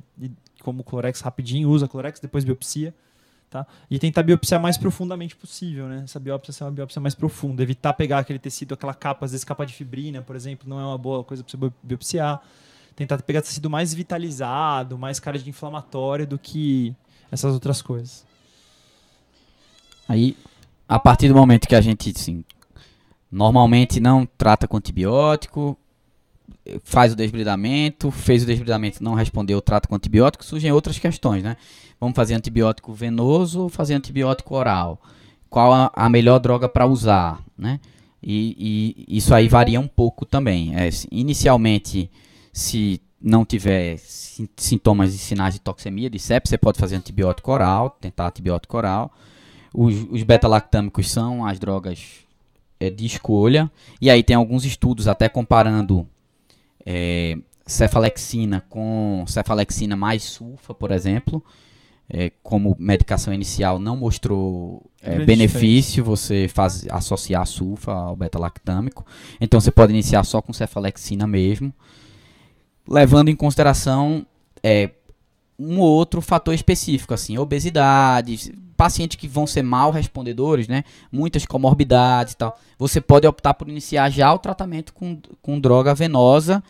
[0.61, 1.69] como Clorex rapidinho.
[1.69, 2.93] Usa Clorex, depois biopsia.
[3.49, 3.65] Tá?
[3.89, 6.01] E tentar biopsiar mais profundamente possível, né?
[6.03, 9.45] Essa biópsia ser uma biópsia mais profunda, evitar pegar aquele tecido, aquela capa, às vezes
[9.45, 12.41] capa de fibrina, por exemplo, não é uma boa coisa para você biopsiar.
[12.93, 16.93] Tentar pegar tecido mais vitalizado, mais cara de inflamatório do que
[17.31, 18.25] essas outras coisas.
[20.09, 20.35] Aí,
[20.87, 22.43] a partir do momento que a gente, assim,
[23.31, 25.77] normalmente não trata com antibiótico,
[26.83, 31.57] faz o desbridamento, fez o desbridamento, não respondeu, trata com antibiótico, surgem outras questões, né?
[31.99, 35.01] Vamos fazer antibiótico venoso ou fazer antibiótico oral?
[35.49, 37.79] Qual a, a melhor droga para usar, né?
[38.21, 40.75] E, e, isso aí varia um pouco também.
[40.75, 42.09] É, inicialmente,
[42.51, 43.97] Se não tiver
[44.55, 49.11] sintomas e sinais de toxemia, de sepsis, você pode fazer antibiótico oral, tentar antibiótico oral.
[49.73, 52.25] Os, os beta-lactâmicos são as drogas
[52.79, 53.71] é, de escolha.
[54.01, 56.07] E aí tem alguns estudos até comparando
[56.89, 61.43] é, cefalexina com cefalexina mais sulfa, por exemplo.
[62.09, 69.05] É, como medicação inicial não mostrou é, benefício você faz, associar a sulfa ao beta-lactâmico.
[69.41, 71.73] Então você pode iniciar só com cefalexina mesmo,
[72.87, 74.25] levando em consideração
[74.63, 74.91] é,
[75.59, 80.83] um ou outro fator específico, assim, obesidade, pacientes que vão ser mal respondedores, né?
[81.11, 82.57] Muitas comorbidades e tal.
[82.77, 86.63] Você pode optar por iniciar já o tratamento com, com droga venosa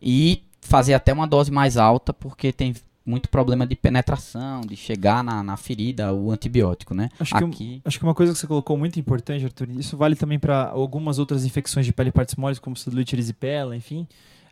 [0.00, 5.24] e fazer até uma dose mais alta, porque tem muito problema de penetração, de chegar
[5.24, 7.08] na, na ferida, o antibiótico, né?
[7.18, 7.82] Acho que, Aqui...
[7.84, 11.18] acho que uma coisa que você colocou muito importante, Arthur, isso vale também para algumas
[11.18, 14.06] outras infecções de pele e partes moles, como celulite erisipela, enfim.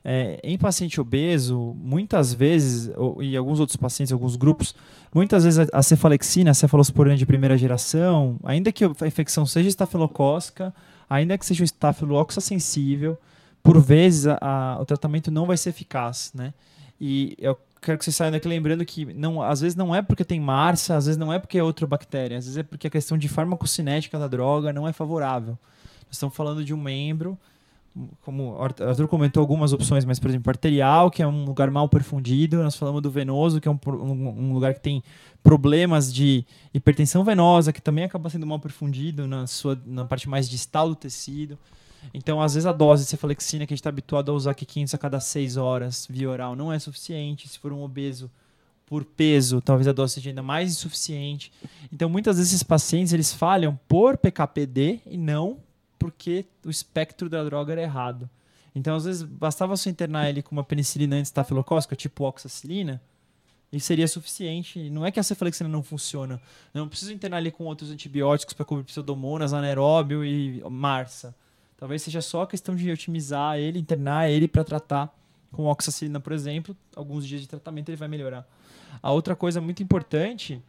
[0.08, 4.72] É, em paciente obeso, muitas vezes, ou, e alguns outros pacientes, alguns grupos,
[5.12, 10.72] muitas vezes a, cefalexina, a cefalosporina de primeira geração, ainda que a infecção seja estafilocócica,
[11.10, 13.18] ainda que seja um sensível,
[13.64, 16.54] por vezes a, a, o tratamento não vai ser eficaz, né?
[17.00, 20.24] E eu quero que vocês saiam daqui lembrando que não, às vezes não é porque
[20.24, 22.90] tem marcha, às vezes não é porque é outra bactéria, às vezes é porque a
[22.90, 25.58] questão de farmacocinética da droga não é favorável.
[26.06, 27.36] Nós estamos falando de um membro,
[28.22, 32.62] como Arthur comentou algumas opções, mas por exemplo, arterial, que é um lugar mal perfundido,
[32.62, 35.02] nós falamos do venoso, que é um, um, um lugar que tem
[35.42, 40.48] problemas de hipertensão venosa, que também acaba sendo mal perfundido na, sua, na parte mais
[40.48, 41.58] distal do tecido.
[42.12, 44.64] Então, às vezes, a dose de cefalexina que a gente está habituado a usar aqui
[44.64, 47.48] 500 a cada 6 horas via oral não é suficiente.
[47.48, 48.30] Se for um obeso
[48.84, 51.52] por peso, talvez a dose seja ainda mais insuficiente.
[51.92, 55.58] Então, muitas vezes, esses pacientes eles falham por PKPD e não
[55.98, 58.28] porque o espectro da droga era errado.
[58.74, 63.00] Então, às vezes, bastava você internar ele com uma penicilina antiestafilocócica, tipo oxacilina,
[63.72, 64.90] e seria suficiente.
[64.90, 66.40] Não é que a cefalexina não funciona.
[66.74, 71.34] não preciso internar ele com outros antibióticos para cobrir pseudomonas, anaeróbio e marsa.
[71.78, 75.14] Talvez seja só questão de otimizar ele, internar ele para tratar
[75.52, 76.76] com oxacilina, por exemplo.
[76.94, 78.46] Alguns dias de tratamento ele vai melhorar.
[79.02, 80.62] A outra coisa muito importante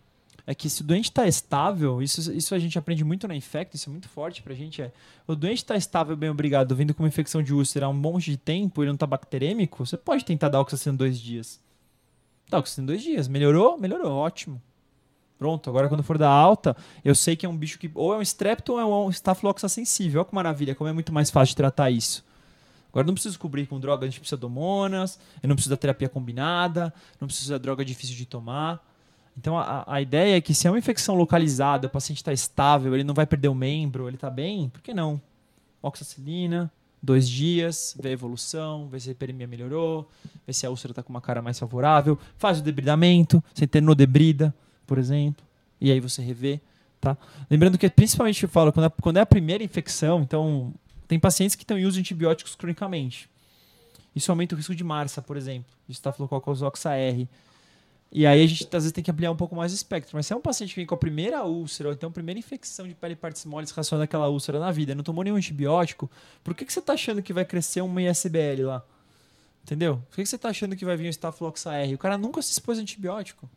[0.48, 3.76] é que se o doente está estável, isso, isso a gente aprende muito na Infecto,
[3.76, 4.94] isso é muito forte para a gente, é
[5.28, 8.32] o doente está estável, bem obrigado, vindo com uma infecção de úlcera há um monte
[8.32, 11.60] de tempo, ele não está bacterêmico, você pode tentar dar oxacilina dois dias.
[12.50, 13.28] Dá oxacilina dois dias.
[13.28, 13.78] Melhorou?
[13.78, 14.62] Melhorou, ótimo.
[15.38, 18.18] Pronto, agora quando for da alta, eu sei que é um bicho que ou é
[18.18, 20.22] um strepto ou é um staphylococcus sensível.
[20.22, 22.26] Olha que maravilha, como é muito mais fácil de tratar isso.
[22.90, 27.52] Agora não preciso cobrir com droga antipseudomonas, eu não preciso da terapia combinada, não preciso
[27.52, 28.82] da droga difícil de tomar.
[29.38, 32.94] Então a, a ideia é que se é uma infecção localizada, o paciente está estável,
[32.96, 35.22] ele não vai perder o membro, ele está bem, por que não?
[35.82, 36.72] Oxacilina,
[37.02, 40.10] dois dias, vê a evolução, vê se a hiperemia melhorou,
[40.46, 43.94] vê se a úlcera está com uma cara mais favorável, faz o debridamento, você internou
[43.94, 44.54] debrida,
[44.88, 45.46] por exemplo,
[45.80, 46.60] e aí você revê,
[47.00, 47.16] tá?
[47.50, 50.74] Lembrando que principalmente eu falo, quando é, quando é a primeira infecção, então
[51.08, 53.30] tem pacientes que estão em uso de antibióticos cronicamente.
[54.16, 57.30] Isso aumenta o risco de MARSA, por exemplo, de Staphylococcus R.
[58.12, 60.16] E aí a gente às vezes tem que ampliar um pouco mais o espectro.
[60.16, 62.40] Mas se é um paciente que vem com a primeira úlcera, ou então a primeira
[62.40, 66.10] infecção de pele e partes moles relacionada àquela úlcera na vida, não tomou nenhum antibiótico,
[66.44, 68.84] por que, que você está achando que vai crescer uma ISBL lá?
[69.64, 69.98] Entendeu?
[70.10, 71.94] Por que, que você está achando que vai vir um Staphylococcus R?
[71.94, 73.50] O cara nunca se expôs a antibiótico.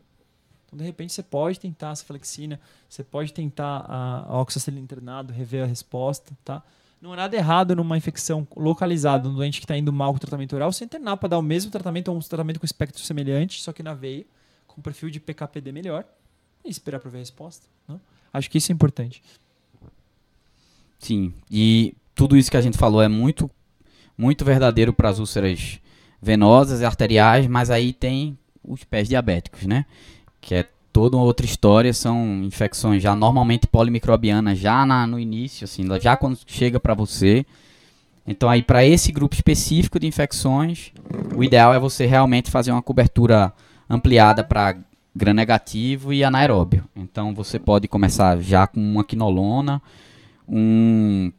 [0.67, 5.65] Então, de repente, você pode tentar a cefalexina, você pode tentar a, oxacilina internado, rever
[5.65, 6.63] a resposta, tá?
[7.01, 10.21] Não é nada errado numa infecção localizada, um doente que está indo mal com o
[10.21, 13.63] tratamento oral, você internar para dar o mesmo tratamento ou um tratamento com espectro semelhante,
[13.63, 14.27] só que na veia,
[14.75, 16.05] com perfil de PKPD melhor,
[16.65, 17.67] e esperar para ver a resposta.
[17.89, 17.99] Né?
[18.33, 19.23] Acho que isso é importante.
[20.99, 23.51] Sim, e tudo isso que a gente falou é muito,
[24.17, 25.81] muito verdadeiro para as úlceras
[26.21, 29.87] venosas e arteriais, mas aí tem os pés diabéticos, né?
[30.41, 35.65] que é toda uma outra história, são infecções já normalmente polimicrobianas, já na, no início,
[35.65, 37.47] assim, já quando chega para você.
[38.27, 40.93] Então aí para esse grupo específico de infecções,
[41.35, 43.53] o ideal é você realmente fazer uma cobertura
[43.90, 44.76] ampliada para
[45.14, 46.85] gram negativo e anaeróbio.
[46.94, 49.83] Então você pode começar já com uma quinolona,
[50.48, 51.33] um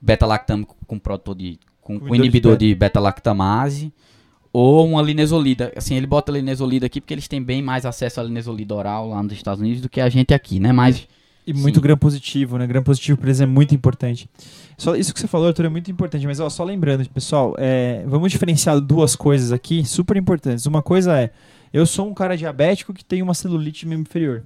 [0.00, 3.92] beta-lactâmico com, com, com inibidor de beta-lactamase,
[4.50, 5.70] ou uma linesolida.
[5.76, 9.10] Assim, ele bota a linesolida aqui porque eles têm bem mais acesso à linesolida oral
[9.10, 10.72] lá nos Estados Unidos do que a gente aqui, né?
[10.72, 11.06] Mas
[11.46, 11.80] e muito Sim.
[11.80, 12.66] gram positivo, né?
[12.66, 14.28] Gram positivo por exemplo, é muito importante.
[14.76, 16.26] Só isso que você falou, Arthur, é muito importante.
[16.26, 20.66] Mas ó, só lembrando, pessoal, é, vamos diferenciar duas coisas aqui super importantes.
[20.66, 21.30] Uma coisa é,
[21.72, 24.44] eu sou um cara diabético que tem uma celulite membro inferior.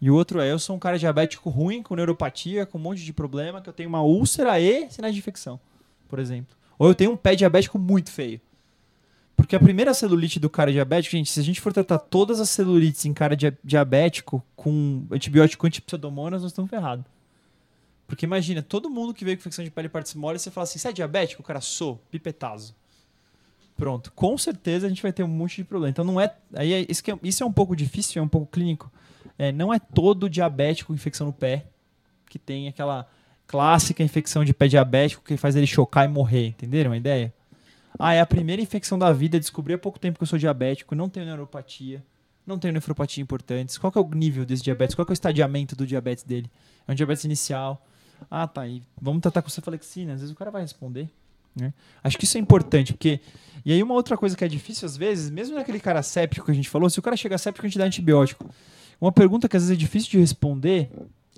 [0.00, 3.04] E o outro é, eu sou um cara diabético ruim, com neuropatia, com um monte
[3.04, 5.58] de problema, que eu tenho uma úlcera e sinais de infecção,
[6.08, 6.56] por exemplo.
[6.78, 8.40] Ou eu tenho um pé diabético muito feio.
[9.36, 12.50] Porque a primeira celulite do cara diabético, gente, se a gente for tratar todas as
[12.50, 17.04] celulites em cara dia- diabético com antibiótico antipseudomonas, nós estamos ferrados.
[18.06, 20.64] Porque imagina, todo mundo que veio com infecção de pele e partes mole, você fala
[20.64, 21.42] assim, você é diabético?
[21.42, 22.74] O cara, sou, pipetazo.
[23.78, 25.90] Pronto, com certeza a gente vai ter um monte de problema.
[25.90, 26.34] Então não é.
[26.52, 28.92] Aí é, isso, é, isso é um pouco difícil, é um pouco clínico.
[29.38, 31.66] É, não é todo diabético com infecção no pé
[32.28, 33.08] que tem aquela
[33.46, 36.48] clássica infecção de pé diabético que faz ele chocar e morrer.
[36.48, 37.32] Entenderam a ideia?
[37.96, 40.96] Ah, é a primeira infecção da vida, descobri há pouco tempo que eu sou diabético,
[40.96, 42.04] não tenho neuropatia,
[42.44, 43.78] não tenho nefropatia importantes.
[43.78, 44.96] Qual é o nível desse diabetes?
[44.96, 46.50] Qual é o estadiamento do diabetes dele?
[46.86, 47.86] É um diabetes inicial.
[48.28, 48.66] Ah, tá.
[48.66, 50.14] E vamos tratar com cefalexina.
[50.14, 51.08] Às vezes o cara vai responder.
[51.60, 51.72] Né?
[52.02, 53.20] Acho que isso é importante, porque.
[53.64, 56.52] E aí, uma outra coisa que é difícil, às vezes, mesmo naquele cara séptico que
[56.52, 58.48] a gente falou, se o cara chega séptico, a gente dá antibiótico.
[59.00, 60.90] Uma pergunta que às vezes é difícil de responder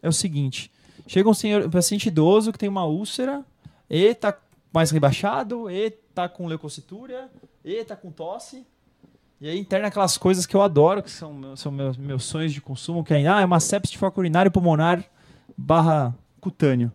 [0.03, 0.71] é o seguinte:
[1.07, 3.45] chega um, senhor, um paciente idoso que tem uma úlcera,
[3.89, 4.37] e tá
[4.73, 7.29] mais rebaixado, e tá com leucocitura,
[7.65, 8.65] e tá com tosse.
[9.41, 12.61] E aí interna aquelas coisas que eu adoro, que são, são meus, meus sonhos de
[12.61, 15.03] consumo, que é, ah, é uma sepsis de foco urinário pulmonar
[15.57, 16.93] barra cutâneo.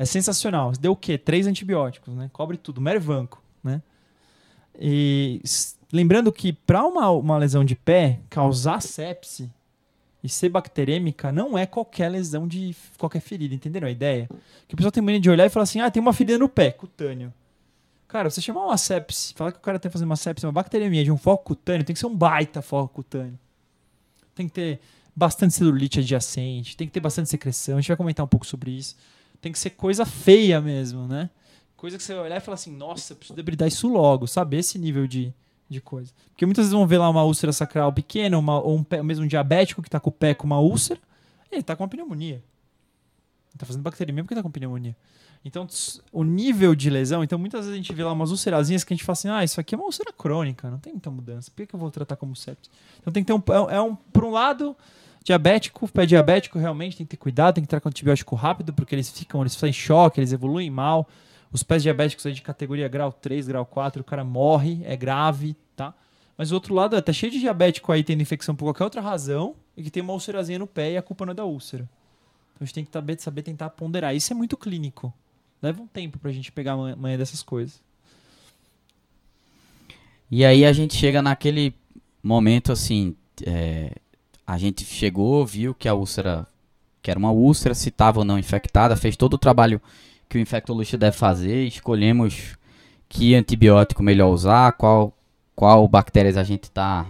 [0.00, 0.72] É sensacional.
[0.80, 1.18] Deu o quê?
[1.18, 2.30] Três antibióticos, né?
[2.32, 2.80] Cobre tudo.
[2.80, 3.82] Mervanco, né?
[4.80, 5.42] E
[5.92, 9.52] lembrando que para uma, uma lesão de pé causar sepse
[10.24, 14.26] e ser bacterêmica não é qualquer lesão de qualquer ferida, entenderam a ideia?
[14.66, 16.48] Que o pessoal tem mania de olhar e falar assim, ah, tem uma ferida no
[16.48, 17.30] pé, cutâneo.
[18.08, 21.04] Cara, você chamar uma sepse, falar que o cara tá fazendo uma sepse, uma bacteremia
[21.04, 23.38] de um foco cutâneo, tem que ser um baita foco cutâneo.
[24.34, 24.80] Tem que ter
[25.14, 28.70] bastante celulite adjacente, tem que ter bastante secreção, a gente vai comentar um pouco sobre
[28.70, 28.96] isso.
[29.40, 31.30] Tem que ser coisa feia mesmo, né?
[31.76, 34.78] Coisa que você vai olhar e falar assim, nossa, preciso debridar isso logo, saber esse
[34.78, 35.32] nível de,
[35.68, 36.12] de coisa.
[36.32, 39.24] Porque muitas vezes vão ver lá uma úlcera sacral pequena, uma, ou um pé- mesmo
[39.24, 41.00] um diabético que tá com o pé com uma úlcera,
[41.50, 42.34] e ele tá com uma pneumonia.
[42.34, 44.94] Ele tá fazendo bacteremia porque tá com pneumonia.
[45.42, 45.66] Então,
[46.12, 48.96] o nível de lesão, então muitas vezes a gente vê lá umas úlcerazinhas que a
[48.96, 51.50] gente fala assim, ah, isso aqui é uma úlcera crônica, não tem muita mudança.
[51.50, 52.70] Por que, que eu vou tratar como sepsis?
[53.00, 54.76] Então tem que ter um, é um- é um, por um lado,
[55.24, 58.94] diabético, pé diabético realmente tem que ter cuidado, tem que tratar com antibiótico rápido, porque
[58.94, 61.08] eles ficam, eles ficam em choque, eles evoluem mal.
[61.52, 65.56] Os pés diabéticos aí de categoria grau 3, grau 4, o cara morre, é grave,
[65.76, 65.92] tá?
[66.38, 69.00] Mas o outro lado é, tá cheio de diabético aí tendo infecção por qualquer outra
[69.00, 71.82] razão e que tem uma úlcerazinha no pé e a culpa não é da úlcera.
[72.54, 74.14] Então a gente tem que saber, saber tentar ponderar.
[74.14, 75.12] Isso é muito clínico.
[75.60, 77.82] Leva um tempo pra gente pegar a man- manha dessas coisas.
[80.30, 81.74] E aí a gente chega naquele
[82.22, 83.92] momento assim, é,
[84.52, 86.44] a gente chegou, viu que a úlcera,
[87.00, 89.80] que era uma úlcera, se estava ou não infectada, fez todo o trabalho
[90.28, 92.56] que o infectologista deve fazer, escolhemos
[93.08, 95.12] que antibiótico melhor usar, qual,
[95.54, 97.06] qual bactérias a gente está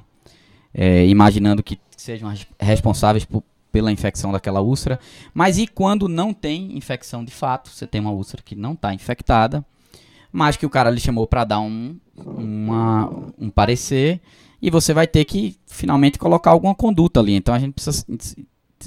[1.08, 4.98] imaginando que sejam responsáveis por- pela infecção daquela úlcera.
[5.32, 7.70] Mas e quando não tem infecção de fato?
[7.70, 9.64] Você tem uma úlcera que não está infectada,
[10.32, 14.20] mas que o cara lhe chamou para dar um, uma- um parecer
[14.60, 17.34] e você vai ter que finalmente colocar alguma conduta ali.
[17.34, 18.04] Então a gente precisa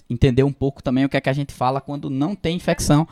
[0.10, 3.08] entender um pouco também o que é que a gente fala quando não tem infecção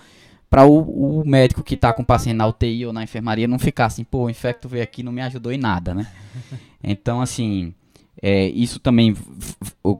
[0.50, 3.58] para o, o médico que está com o paciente na UTI ou na enfermaria não
[3.58, 6.08] ficar assim, pô, o infecto veio aqui e não me ajudou em nada, né?
[6.84, 7.76] Então, assim,
[8.20, 9.16] é, isso também,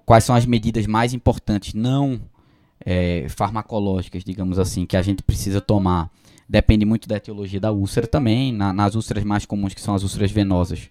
[0.04, 2.20] quais são as medidas mais importantes, não
[2.84, 6.10] é, farmacológicas, digamos assim, que a gente precisa tomar.
[6.50, 10.02] Depende muito da etiologia da úlcera também, na- nas úlceras mais comuns, que são as
[10.02, 10.90] úlceras venosas.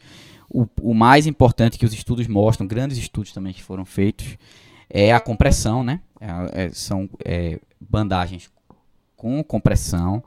[0.52, 4.36] O, o mais importante que os estudos mostram, grandes estudos também que foram feitos,
[4.88, 6.00] é a compressão, né?
[6.20, 8.50] É- é- são é, bandagens
[9.16, 10.22] com compressão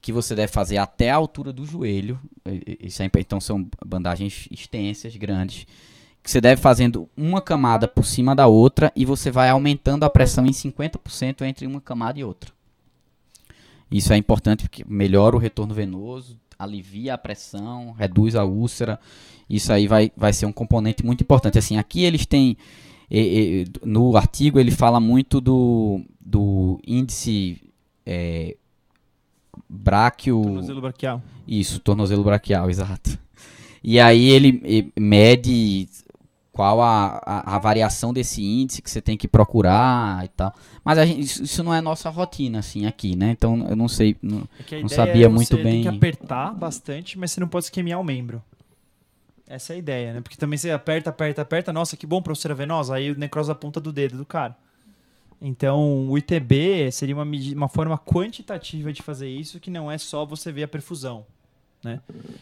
[0.00, 2.18] que você deve fazer até a altura do joelho.
[2.46, 5.66] E- e- Isso é, então são bandagens extensas, grandes,
[6.22, 10.10] que você deve fazendo uma camada por cima da outra e você vai aumentando a
[10.10, 12.50] pressão em 50% entre uma camada e outra.
[13.90, 18.98] Isso é importante porque melhora o retorno venoso, alivia a pressão, reduz a úlcera.
[19.48, 21.58] Isso aí vai, vai ser um componente muito importante.
[21.58, 22.56] Assim, aqui eles têm
[23.10, 27.60] e- e, no artigo ele fala muito do, do índice
[28.06, 28.56] é,
[29.68, 31.22] bráquio Tornozelo braquial.
[31.46, 33.18] isso, tornozelo braquial, exato.
[33.82, 35.88] E aí ele mede
[36.60, 40.54] qual a, a, a variação desse índice que você tem que procurar e tal.
[40.84, 43.30] Mas a gente, isso, isso não é nossa rotina, assim, aqui, né?
[43.30, 44.14] Então eu não sei.
[44.20, 45.82] não- É Não sabia é muito você bem.
[45.82, 48.42] Tem que apertar bastante, mas você não pode esquemiar o membro.
[49.48, 50.20] Essa é a ideia, né?
[50.20, 51.72] Porque também você aperta, aperta, aperta.
[51.72, 52.94] Nossa, que bom úlcera venosa.
[52.94, 54.54] Aí o necrose a ponta do dedo do cara.
[55.40, 57.24] Então, o ITB seria uma,
[57.56, 61.24] uma forma quantitativa de fazer isso, que não é só você ver a perfusão.
[61.82, 62.00] Né?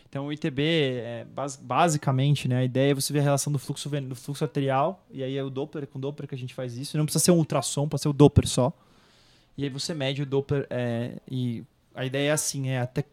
[0.09, 3.59] Então, o ITB, é, bas- basicamente, né, a ideia é você ver a relação do
[3.59, 6.53] fluxo, do fluxo arterial, e aí é o Doppler, com o Doppler que a gente
[6.55, 6.99] faz isso.
[6.99, 8.72] Não precisa ser um ultrassom, pode ser o Doppler só.
[9.57, 11.62] E aí você mede o Doppler, é, e
[11.95, 13.05] a ideia é assim, é até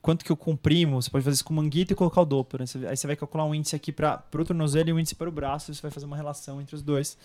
[0.00, 2.60] quanto que eu comprimo, você pode fazer isso com manguito e colocar o Doppler.
[2.62, 2.88] Né?
[2.88, 5.32] Aí você vai calcular um índice aqui para o tornozelo e um índice para o
[5.32, 7.16] braço, e você vai fazer uma relação entre os dois.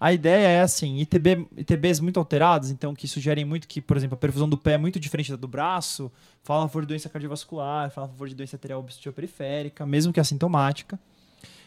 [0.00, 4.14] A ideia é assim, ITB, ITBs muito alterados, então que sugerem muito que, por exemplo,
[4.14, 6.10] a perfusão do pé é muito diferente da do braço,
[6.42, 10.12] fala a favor de doença cardiovascular, fala a favor de doença arterial obstrutiva periférica, mesmo
[10.12, 10.98] que assintomática.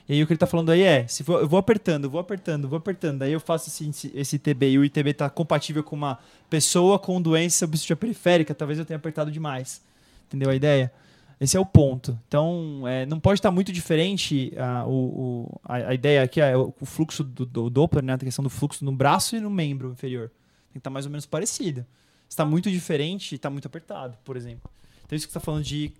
[0.07, 2.20] E aí o que ele está falando aí é, se for, eu vou apertando, vou
[2.20, 5.95] apertando, vou apertando, aí eu faço esse, esse ITB e o ITB está compatível com
[5.95, 6.18] uma
[6.49, 9.88] pessoa com doença obstrutiva periférica, talvez eu tenha apertado demais.
[10.30, 10.93] Entendeu a ideia?
[11.39, 12.19] Esse é o ponto.
[12.27, 16.73] Então, é, não pode estar muito diferente a, o, a, a ideia aqui, é o
[16.84, 20.30] fluxo do, do Doppler, né, a questão do fluxo no braço e no membro inferior.
[20.30, 21.86] Tem que estar mais ou menos parecido.
[22.27, 24.69] Está muito diferente, está muito apertado, por exemplo.
[25.03, 25.93] Então, isso que você está falando de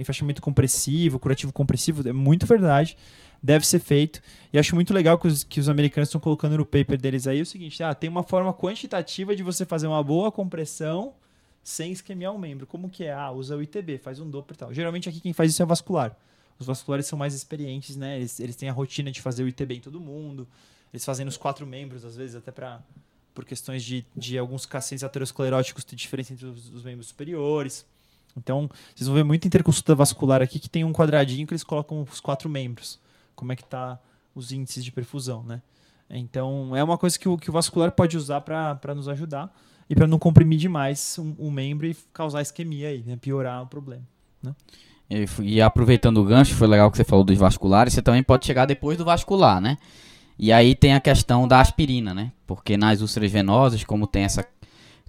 [0.00, 2.96] enfaixamento compressivo, curativo compressivo, é muito verdade.
[3.42, 4.22] Deve ser feito.
[4.52, 7.42] E acho muito legal que os, que os americanos estão colocando no paper deles aí
[7.42, 11.12] o seguinte: ah, tem uma forma quantitativa de você fazer uma boa compressão
[11.66, 12.64] sem esquemiar o membro.
[12.64, 13.12] Como que é?
[13.12, 14.72] Ah, usa o ITB, faz um Doppler e tal.
[14.72, 16.16] Geralmente aqui quem faz isso é vascular.
[16.60, 18.18] Os vasculares são mais experientes, né?
[18.18, 20.46] Eles, eles têm a rotina de fazer o ITB em todo mundo.
[20.92, 22.80] Eles fazem nos quatro membros, às vezes, até para
[23.34, 27.84] por questões de, de alguns pacientes ateroscleróticos ter diferença entre os, os membros superiores.
[28.36, 32.00] Então, vocês vão ver muito interconsulta vascular aqui que tem um quadradinho que eles colocam
[32.08, 33.00] os quatro membros.
[33.34, 33.98] Como é que tá
[34.36, 35.60] os índices de perfusão, né?
[36.08, 39.52] Então, é uma coisa que o, que o vascular pode usar para nos ajudar
[39.88, 43.16] e para não comprimir demais um, membro e causar isquemia aí, né?
[43.16, 44.02] Piorar o problema,
[44.42, 44.54] né?
[45.08, 48.44] E, e aproveitando o gancho, foi legal que você falou dos vasculares, você também pode
[48.44, 49.76] chegar depois do vascular, né?
[50.38, 52.32] E aí tem a questão da aspirina, né?
[52.46, 54.44] Porque nas úlceras venosas, como tem essa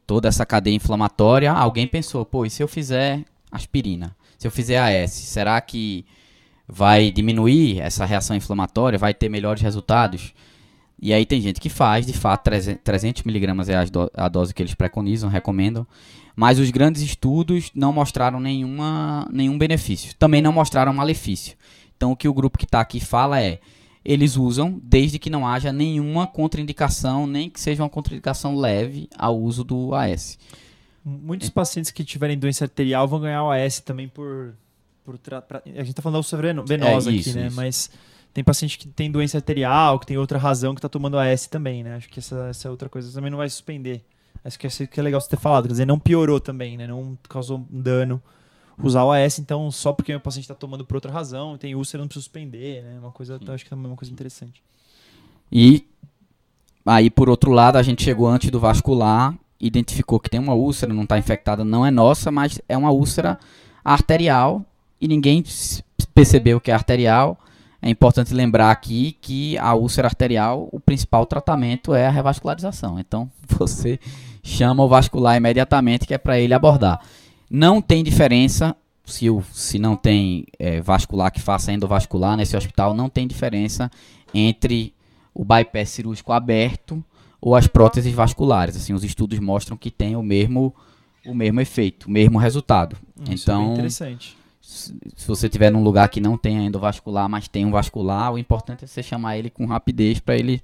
[0.06, 4.16] toda essa cadeia inflamatória, alguém pensou, pô, e se eu fizer aspirina?
[4.38, 6.06] Se eu fizer AS, será que
[6.66, 8.98] vai diminuir essa reação inflamatória?
[8.98, 10.34] Vai ter melhores resultados?
[11.00, 12.50] E aí tem gente que faz, de fato,
[12.84, 13.76] 300 miligramas é
[14.16, 15.86] a dose que eles preconizam, recomendam.
[16.36, 20.16] Mas os grandes estudos não mostraram nenhuma, nenhum benefício.
[20.16, 21.56] Também não mostraram malefício.
[21.96, 23.60] Então o que o grupo que está aqui fala é
[24.08, 29.38] eles usam desde que não haja nenhuma contraindicação, nem que seja uma contraindicação leve ao
[29.38, 30.40] uso do AS.
[31.04, 31.52] Muitos é.
[31.52, 34.54] pacientes que tiverem doença arterial vão ganhar o AS também por.
[35.04, 37.48] por pra, a gente está falando da ulcera venosa é, isso, aqui, né?
[37.48, 37.56] Isso.
[37.56, 37.90] Mas
[38.34, 41.84] tem paciente que tem doença arterial, que tem outra razão que está tomando AS também,
[41.84, 41.96] né?
[41.96, 44.04] Acho que essa, essa outra coisa também não vai suspender.
[44.44, 46.88] Acho que é, que é legal você ter falado, quer dizer, não piorou também, né?
[46.88, 48.22] Não causou dano
[48.82, 52.02] usar o AS, então, só porque o paciente está tomando por outra razão, tem úlcera,
[52.02, 53.00] não precisa suspender, né?
[53.00, 54.62] Uma coisa, acho que é uma coisa interessante.
[55.52, 55.86] E
[56.86, 60.94] aí, por outro lado, a gente chegou antes do vascular, identificou que tem uma úlcera,
[60.94, 63.40] não está infectada, não é nossa, mas é uma úlcera
[63.84, 64.64] arterial
[65.02, 65.44] e ninguém
[66.14, 67.38] percebeu que é arterial.
[67.88, 73.00] É importante lembrar aqui que a úlcera arterial, o principal tratamento é a revascularização.
[73.00, 73.98] Então, você
[74.44, 77.00] chama o vascular imediatamente, que é para ele abordar.
[77.50, 78.76] Não tem diferença
[79.06, 83.90] se, o, se não tem é, vascular que faça endovascular nesse hospital, não tem diferença
[84.34, 84.94] entre
[85.34, 87.02] o bypass cirúrgico aberto
[87.40, 88.76] ou as próteses vasculares.
[88.76, 90.76] Assim, os estudos mostram que tem o mesmo,
[91.26, 92.98] o mesmo efeito, o mesmo resultado.
[93.30, 94.38] Isso então, é interessante.
[94.68, 94.94] Se,
[95.26, 98.88] você tiver num lugar que não tem endovascular, mas tem um vascular, o importante é
[98.88, 100.62] você chamar ele com rapidez para ele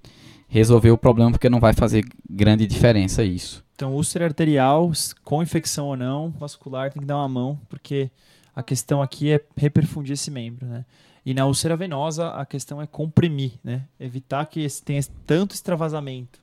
[0.50, 3.64] resolver o problema, porque não vai fazer grande diferença isso.
[3.74, 4.92] Então, úlcera arterial,
[5.24, 8.12] com infecção ou não, vascular, tem que dar uma mão, porque
[8.54, 10.84] a questão aqui é reperfundir esse membro, né?
[11.26, 13.84] E na úlcera venosa, a questão é comprimir, né?
[13.98, 16.42] Evitar que tenha tanto extravasamento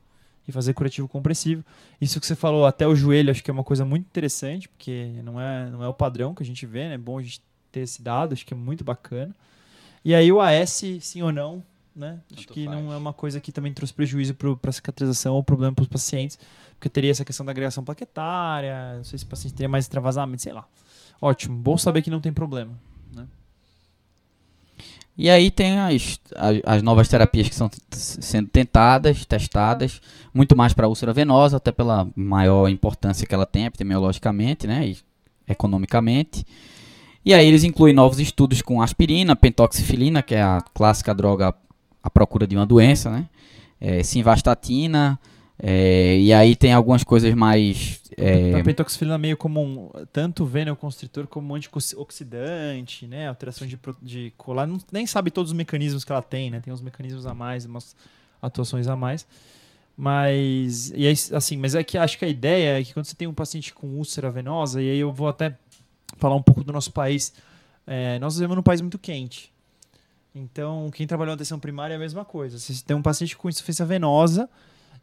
[0.48, 1.62] e fazer curativo compressivo.
[2.00, 5.12] Isso que você falou, até o joelho, acho que é uma coisa muito interessante, porque
[5.22, 6.94] não é, não é o padrão que a gente vê, né?
[6.94, 9.34] É bom a gente ter esse dado, acho que é muito bacana.
[10.04, 11.62] E aí o AS, sim ou não,
[11.94, 12.20] né?
[12.34, 12.76] Acho que faz.
[12.76, 15.88] não é uma coisa que também trouxe prejuízo para a cicatrização ou problema para os
[15.88, 16.38] pacientes,
[16.74, 20.42] porque teria essa questão da agregação plaquetária, não sei se o paciente teria mais extravasamento,
[20.42, 20.66] sei lá.
[21.20, 22.72] Ótimo, bom saber que não tem problema.
[23.14, 23.26] Né?
[25.18, 30.00] E aí tem as, as, as, novas terapias que estão sendo tentadas, testadas,
[30.32, 34.88] muito mais para a úlcera venosa, até pela maior importância que ela tem epidemiologicamente né,
[34.88, 34.98] e
[35.46, 36.46] economicamente.
[37.24, 41.54] E aí eles incluem novos estudos com aspirina, pentoxifilina, que é a clássica droga
[42.02, 43.28] à procura de uma doença, né?
[43.80, 45.18] É, simvastatina,
[45.62, 48.00] é, e aí tem algumas coisas mais.
[48.16, 48.58] É...
[48.58, 53.28] A pentoxifilina é meio como um, tanto constritor como um antioxidante, né?
[53.28, 54.66] Alteração de, de colar.
[54.66, 56.60] Não, nem sabe todos os mecanismos que ela tem, né?
[56.60, 57.94] Tem uns mecanismos a mais, umas
[58.40, 59.26] atuações a mais.
[59.94, 63.14] Mas, e aí, assim, mas é que acho que a ideia é que quando você
[63.14, 65.58] tem um paciente com úlcera venosa, e aí eu vou até
[66.16, 67.32] falar um pouco do nosso país,
[67.86, 69.52] é, nós vivemos num país muito quente.
[70.34, 72.58] Então, quem trabalhou na atenção primária é a mesma coisa.
[72.58, 74.48] Você tem um paciente com insuficiência venosa,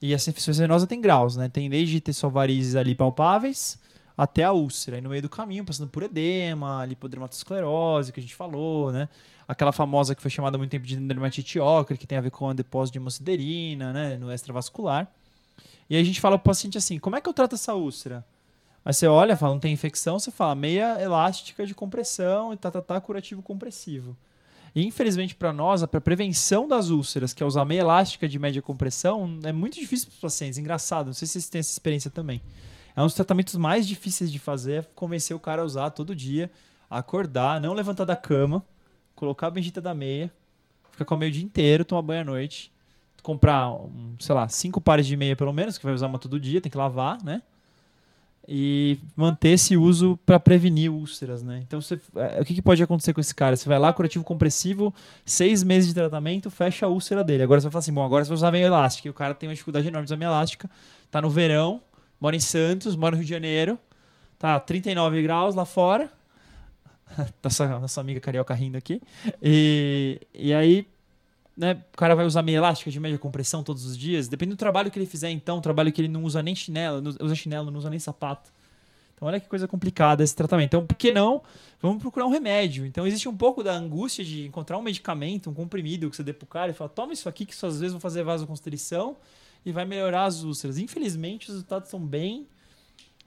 [0.01, 1.49] e essa insuficiência venosa tem graus, né?
[1.49, 3.80] Tem desde ter só varizes ali palpáveis,
[4.18, 4.97] até a úlcera.
[4.97, 9.10] E no meio do caminho, passando por edema, lipodermatosclerose, que a gente falou, né?
[9.47, 12.32] Aquela famosa que foi chamada há muito tempo de dermatite ocre, que tem a ver
[12.32, 14.18] com a depósito de hemociderina, né?
[14.18, 15.12] No extravascular.
[15.89, 18.26] E aí a gente fala pro paciente assim, como é que eu trato essa úlcera?
[18.88, 22.71] Aí você olha, fala, não tem infecção, você fala meia elástica de compressão e tá,
[22.71, 24.15] tá, tá curativo compressivo.
[24.73, 28.61] E infelizmente para nós, para prevenção das úlceras, que é usar meia elástica de média
[28.61, 30.57] compressão, é muito difícil para os pacientes.
[30.57, 32.41] Engraçado, não sei se vocês têm essa experiência também.
[32.95, 36.15] É um dos tratamentos mais difíceis de fazer, é convencer o cara a usar todo
[36.15, 36.49] dia,
[36.89, 38.65] acordar, não levantar da cama,
[39.13, 40.31] colocar a bendita da meia,
[40.91, 42.71] ficar com a meia o dia inteiro, tomar banho à noite,
[43.21, 43.69] comprar,
[44.17, 46.71] sei lá, cinco pares de meia pelo menos, que vai usar uma todo dia, tem
[46.71, 47.41] que lavar, né?
[48.50, 51.62] E manter esse uso para prevenir úlceras, né?
[51.68, 53.58] Então, você, é, o que, que, pode acontecer com esse cara?
[53.58, 54.93] Você vai lá, curativo compressivo,
[55.26, 57.43] seis meses de tratamento, fecha a úlcera dele.
[57.43, 59.08] Agora você vai falar assim, bom, agora você vai usar meia elástica.
[59.08, 60.70] E o cara tem uma dificuldade enorme de usar meia elástica,
[61.12, 61.82] tá no verão,
[62.22, 63.78] mora em Santos, mora no Rio de Janeiro,
[64.39, 66.10] tá 39 graus lá fora,
[67.43, 69.02] nossa, nossa amiga carioca rindo aqui,
[69.41, 70.88] e, e aí
[71.58, 74.58] né, o cara vai usar meia elástica de média compressão todos os dias, depende do
[74.58, 77.72] trabalho que ele fizer, então, trabalho que ele não usa nem chinelo, não usa chinelo,
[77.72, 78.51] não usa nem sapato.
[79.16, 80.68] Então, olha que coisa complicada esse tratamento.
[80.68, 81.41] Então, por que não?
[81.82, 82.86] Vamos procurar um remédio.
[82.86, 86.34] Então, existe um pouco da angústia de encontrar um medicamento, um comprimido que você dê
[86.34, 89.18] pro cara e fala: toma isso aqui, que isso às vezes vai fazer vasoconstrição
[89.66, 90.78] e vai melhorar as úlceras.
[90.78, 92.47] Infelizmente, os resultados são bem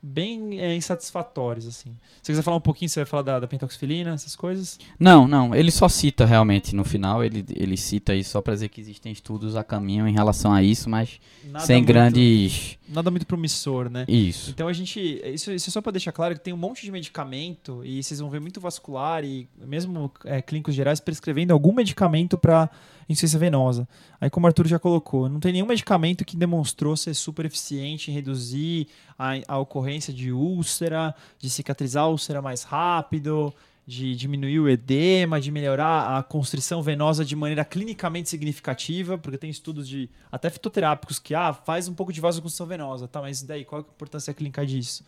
[0.02, 1.90] bem é, insatisfatórios, assim.
[1.90, 4.78] Se você quiser falar um pouquinho, você vai falar da, da pentoxifilina, essas coisas?
[4.98, 5.54] Não, não.
[5.54, 9.12] Ele só cita realmente no final, ele, ele cita aí só para dizer que existem
[9.12, 12.78] estudos a caminho em relação a isso, mas nada sem muito, grandes...
[12.90, 14.04] Nada muito promissor, né?
[14.08, 14.50] Isso.
[14.50, 15.00] Então a gente...
[15.24, 18.20] Isso, isso é só para deixar claro que tem um monte de medicamento e vocês
[18.20, 22.68] vão ver muito vascular e mesmo é, clínicos gerais prescrevendo algum medicamento para
[23.08, 23.88] insuficiência venosa.
[24.20, 28.10] Aí, como o Arthur já colocou, não tem nenhum medicamento que demonstrou ser super eficiente
[28.10, 28.88] em reduzir
[29.18, 33.52] a, a ocorrência de úlcera, de cicatrizar a úlcera mais rápido,
[33.86, 39.50] de diminuir o edema, de melhorar a constrição venosa de maneira clinicamente significativa, porque tem
[39.50, 43.64] estudos de até fitoterápicos que ah, faz um pouco de vasoconstrição venosa, tá, mas daí
[43.64, 45.04] qual a importância clínica disso?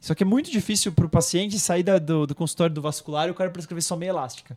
[0.00, 3.28] Só que é muito difícil para o paciente sair da, do, do, consultório do vascular
[3.28, 4.56] e o cara prescrever só meia elástica.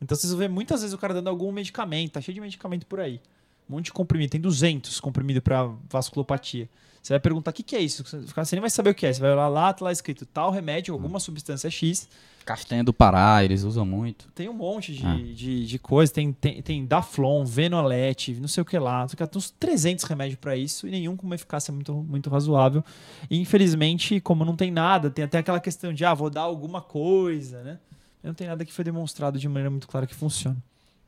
[0.00, 2.86] Então vocês vão ver muitas vezes o cara dando algum medicamento, tá cheio de medicamento
[2.86, 3.20] por aí.
[3.68, 6.68] Um monte de comprimido, tem 200 comprimido para vasculopatia.
[7.02, 9.12] Você vai perguntar o que, que é isso, você nem vai saber o que é.
[9.12, 12.08] Você vai olhar lá, tá lá escrito tal remédio, alguma substância X.
[12.44, 14.28] Castanha do Pará, eles usam muito.
[14.34, 15.16] Tem um monte de, ah.
[15.16, 19.06] de, de coisa, tem, tem, tem Daflon, Venolete, não sei o que lá.
[19.06, 22.84] Tem uns 300 remédios para isso e nenhum com uma eficácia muito, muito razoável.
[23.30, 26.80] E infelizmente, como não tem nada, tem até aquela questão de, ah, vou dar alguma
[26.80, 27.78] coisa, né?
[28.22, 30.56] não tem nada que foi demonstrado de maneira muito clara que funciona.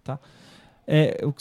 [0.02, 0.18] Tá?
[0.86, 1.34] É, eu,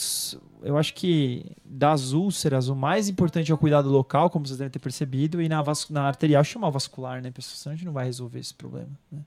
[0.62, 4.72] eu, acho que das úlceras, o mais importante é o cuidado local, como vocês devem
[4.72, 7.58] ter percebido, e na, na arterial chamar vascular, né, pessoal?
[7.58, 8.92] Senão a gente não vai resolver esse problema.
[9.12, 9.20] Né?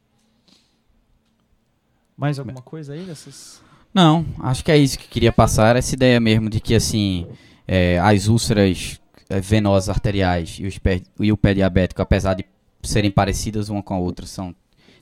[2.16, 3.60] Mais alguma coisa aí dessas?
[3.92, 7.26] Não, acho que é isso que queria passar, essa ideia mesmo de que assim
[7.66, 12.44] é, as úlceras é, venosas arteriais e, os pé, e o pé diabético, apesar de
[12.82, 14.54] serem parecidas uma com a outra, são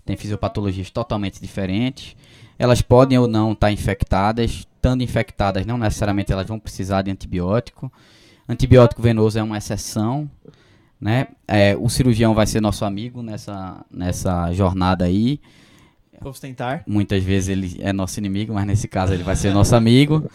[0.04, 2.16] têm fisiopatologias totalmente diferentes.
[2.58, 4.66] Elas podem ou não estar infectadas.
[4.84, 7.90] Estando infectadas, não necessariamente elas vão precisar de antibiótico.
[8.46, 10.30] Antibiótico venoso é uma exceção.
[11.00, 11.28] Né?
[11.48, 15.40] É, o cirurgião vai ser nosso amigo nessa, nessa jornada aí.
[16.20, 16.82] Vamos tentar.
[16.86, 20.28] Muitas vezes ele é nosso inimigo, mas nesse caso ele vai ser nosso amigo.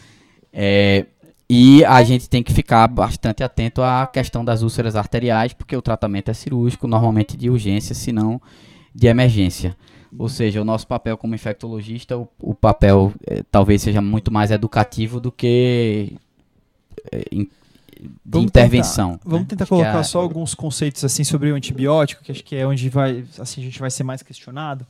[0.51, 1.05] É,
[1.49, 5.81] e a gente tem que ficar bastante atento à questão das úlceras arteriais, porque o
[5.81, 8.39] tratamento é cirúrgico, normalmente de urgência, senão
[8.93, 9.75] de emergência.
[10.17, 14.51] Ou seja, o nosso papel como infectologista, o, o papel é, talvez seja muito mais
[14.51, 16.17] educativo do que
[17.11, 17.47] é, in,
[17.99, 19.11] de vamos intervenção.
[19.13, 19.47] Tentar, vamos né?
[19.49, 22.65] tentar acho colocar é, só alguns conceitos assim sobre o antibiótico, que acho que é
[22.65, 24.85] onde vai, assim, a gente vai ser mais questionado.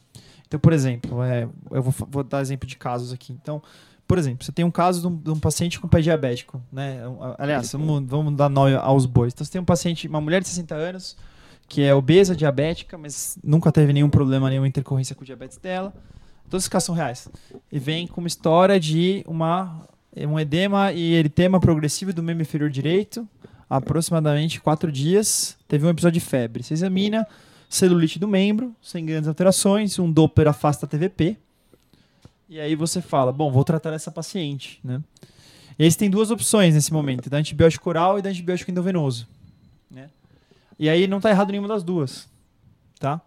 [0.49, 3.31] Então, por exemplo, é, eu vou, vou, dar exemplo de casos aqui.
[3.31, 3.61] Então,
[4.07, 7.01] por exemplo, você tem um caso de um, de um paciente com pé diabético, né?
[7.37, 9.31] Aliás, vamos, vamos dar nome aos bois.
[9.31, 11.15] Então, você tem um paciente, uma mulher de 60 anos,
[11.67, 15.93] que é obesa, diabética, mas nunca teve nenhum problema, nenhuma intercorrência com o diabetes dela.
[16.49, 17.29] Todos esses casos são reais.
[17.71, 19.87] E vem com uma história de uma,
[20.17, 23.27] um edema e eritema progressivo do membro inferior direito,
[23.69, 25.55] aproximadamente quatro dias.
[25.67, 26.63] Teve um episódio de febre.
[26.63, 27.27] Você examina
[27.69, 31.37] celulite do membro, sem grandes alterações, um Doppler afasta TVP.
[32.49, 34.99] E aí você fala, bom, vou tratar essa paciente, né?
[35.77, 39.27] E aí você tem duas opções nesse momento, da antibiótico oral e da antibiótico endovenoso.
[39.89, 40.09] Né?
[40.77, 42.27] E aí não está errado nenhuma das duas,
[42.99, 43.21] tá?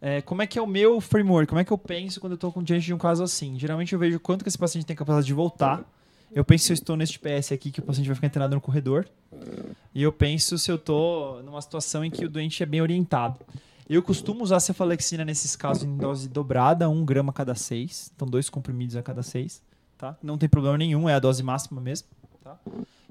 [0.00, 1.48] É, como é que é o meu framework?
[1.48, 3.58] Como é que eu penso quando eu estou diante de um caso assim?
[3.58, 5.84] Geralmente eu vejo quanto que esse paciente tem capacidade de voltar.
[6.32, 8.60] Eu penso se eu estou neste PS aqui que o paciente vai ficar internado no
[8.60, 9.06] corredor.
[9.92, 13.40] E eu penso se eu estou numa situação em que o doente é bem orientado.
[13.88, 18.12] Eu costumo usar cefalexina nesses casos em dose dobrada, 1 grama cada 6.
[18.14, 19.62] Então, dois comprimidos a cada 6.
[19.96, 20.16] Tá?
[20.22, 22.06] Não tem problema nenhum, é a dose máxima mesmo.
[22.44, 22.58] Tá?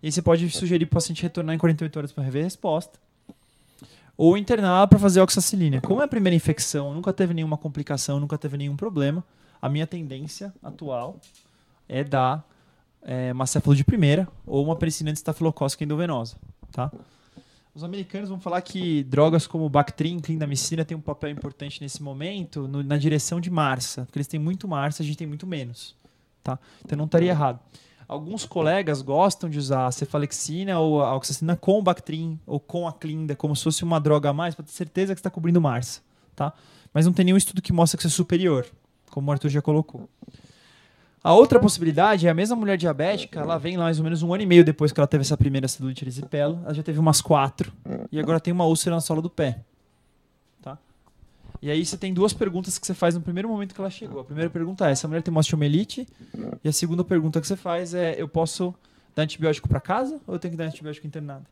[0.04, 3.00] E você pode sugerir para o paciente retornar em 48 horas para rever a resposta.
[4.16, 5.82] Ou internar para fazer oxacilina.
[5.82, 9.24] Como é a primeira infecção, nunca teve nenhuma complicação, nunca teve nenhum problema,
[9.60, 11.20] a minha tendência atual
[11.90, 12.48] é dar
[13.02, 16.36] é, uma céfalo de primeira ou uma penicilina de estafilocócica endovenosa.
[16.72, 16.92] Tá?
[17.78, 22.68] Os americanos vão falar que drogas como Bactrim, clindamicina têm um papel importante nesse momento
[22.68, 25.96] no, na direção de Marsa, porque eles têm muito Marsa, a gente tem muito menos,
[26.44, 26.58] tá?
[26.84, 27.60] Então não estaria errado.
[28.08, 32.92] Alguns colegas gostam de usar a cefalexina ou a oxacina com Bactrim ou com a
[32.92, 36.02] Clinda, como se fosse uma droga a mais, para ter certeza que está cobrindo Marsa,
[36.36, 36.54] tá?
[36.92, 38.66] Mas não tem nenhum estudo que mostre que isso é superior,
[39.12, 40.10] como o Arthur já colocou.
[41.28, 44.34] A outra possibilidade é a mesma mulher diabética, ela vem lá mais ou menos um
[44.34, 47.20] ano e meio depois que ela teve essa primeira celulite erisipela, ela já teve umas
[47.20, 47.70] quatro
[48.10, 49.60] e agora tem uma úlcera na sola do pé.
[50.62, 50.78] Tá?
[51.62, 54.22] E aí você tem duas perguntas que você faz no primeiro momento que ela chegou.
[54.22, 56.08] A primeira pergunta é: essa mulher tem uma osteomielite?
[56.64, 58.74] E a segunda pergunta que você faz é: eu posso
[59.14, 61.46] dar antibiótico para casa ou eu tenho que dar antibiótico internado?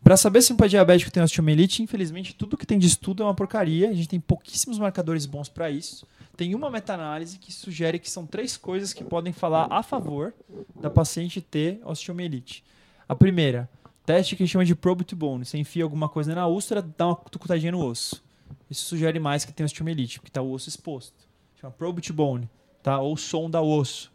[0.00, 3.26] Para saber se um pai diabético tem osteomielite, infelizmente tudo que tem de estudo é
[3.26, 3.90] uma porcaria.
[3.90, 6.06] A gente tem pouquíssimos marcadores bons para isso
[6.36, 10.34] tem uma meta-análise que sugere que são três coisas que podem falar a favor
[10.78, 12.62] da paciente ter osteomielite.
[13.08, 13.68] A primeira,
[14.04, 15.44] teste que chama de probe to bone.
[15.44, 18.22] Você enfia alguma coisa na úlcera, dá uma tucutadinha no osso.
[18.70, 21.14] Isso sugere mais que tem osteomielite, porque está o osso exposto.
[21.58, 22.48] Chama probe to bone,
[22.82, 23.00] tá?
[23.00, 24.12] ou som da osso.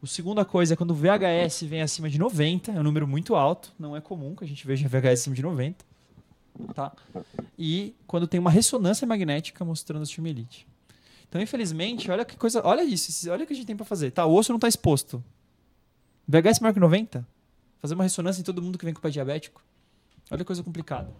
[0.00, 3.34] A segunda coisa é quando o VHS vem acima de 90, é um número muito
[3.34, 5.84] alto, não é comum que a gente veja VHS acima de 90.
[6.72, 6.92] Tá?
[7.58, 10.68] E quando tem uma ressonância magnética mostrando osteomielite.
[11.28, 12.62] Então, infelizmente, olha que coisa.
[12.64, 14.10] Olha isso, olha o que a gente tem para fazer.
[14.10, 15.22] Tá, o osso não está exposto.
[16.26, 17.26] VHS que 90?
[17.78, 19.62] Fazer uma ressonância em todo mundo que vem com o pé diabético?
[20.30, 21.10] Olha que coisa complicada.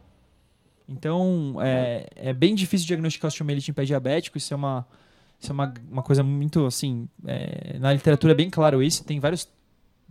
[0.88, 4.38] Então, é, é bem difícil diagnosticar osteomielite em pé diabético.
[4.38, 4.86] Isso é uma,
[5.38, 7.08] isso é uma, uma coisa muito, assim...
[7.26, 9.04] É, na literatura é bem claro isso.
[9.04, 9.48] Tem vários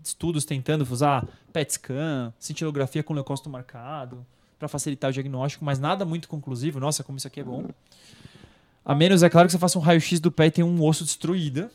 [0.04, 4.26] estudos tentando usar PET scan, cintilografia com leucócito marcado,
[4.58, 6.80] para facilitar o diagnóstico, mas nada muito conclusivo.
[6.80, 7.66] Nossa, como isso aqui é bom.
[8.88, 11.04] A menos, é claro, que você faça um raio-x do pé e tenha um osso
[11.04, 11.70] destruído,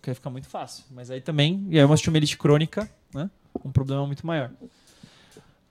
[0.00, 0.82] que aí fica muito fácil.
[0.90, 3.28] Mas aí também é uma osteomielite crônica, né?
[3.62, 4.50] um problema muito maior.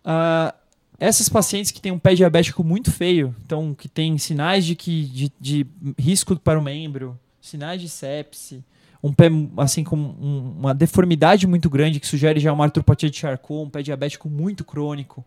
[0.05, 0.53] Uh,
[0.99, 5.05] essas pacientes que têm um pé diabético muito feio, então que tem sinais de, que,
[5.05, 5.67] de, de
[5.97, 8.63] risco para o membro, sinais de sepse,
[9.01, 13.17] um pé assim com um, uma deformidade muito grande que sugere já uma artropatia de
[13.17, 15.25] Charcot, um pé diabético muito crônico,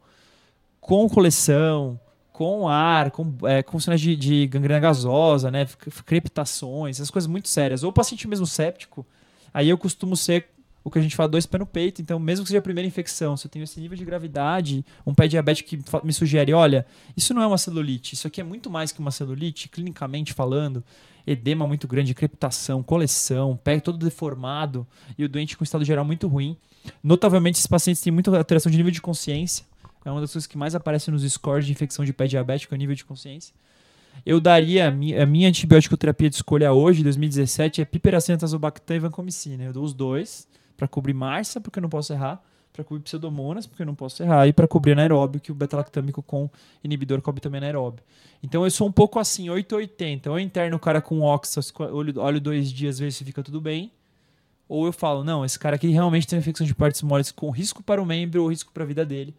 [0.80, 1.98] com coleção,
[2.36, 5.66] com ar, com, é, com sinais de, de gangrena gasosa, né?
[6.04, 7.82] Crepitações, essas coisas muito sérias.
[7.82, 9.06] Ou o paciente mesmo séptico,
[9.54, 10.44] aí eu costumo ser
[10.84, 12.02] o que a gente fala, dois pés no peito.
[12.02, 15.14] Então, mesmo que seja a primeira infecção, se eu tenho esse nível de gravidade, um
[15.14, 16.84] pé diabético que me sugere, olha,
[17.16, 20.84] isso não é uma celulite, isso aqui é muito mais que uma celulite, clinicamente falando,
[21.26, 26.28] edema muito grande, crepitação, coleção, pé todo deformado e o doente com estado geral muito
[26.28, 26.54] ruim.
[27.02, 29.64] Notavelmente, esses pacientes têm muita alteração de nível de consciência,
[30.08, 32.78] é uma das coisas que mais aparece nos scores de infecção de pé diabético a
[32.78, 33.52] nível de consciência.
[34.24, 38.96] Eu daria a minha, a minha antibiótico terapia de escolha hoje, 2017, é piperacina, tazobactam
[38.96, 39.64] e vancomicina.
[39.64, 40.46] Eu dou os dois
[40.76, 42.40] para cobrir marsa, porque eu não posso errar,
[42.72, 46.22] para cobrir pseudomonas, porque eu não posso errar, e para cobrir anaeróbio, que o beta-lactâmico
[46.22, 46.48] com
[46.84, 48.04] inibidor cobre também anaeróbio.
[48.42, 50.30] Então eu sou um pouco assim, 880.
[50.30, 53.60] Ou eu interno o cara com oxa, olho, olho dois dias, ver se fica tudo
[53.60, 53.90] bem.
[54.68, 57.82] Ou eu falo, não, esse cara aqui realmente tem infecção de partes moles com risco
[57.82, 59.34] para o membro ou risco para a vida dele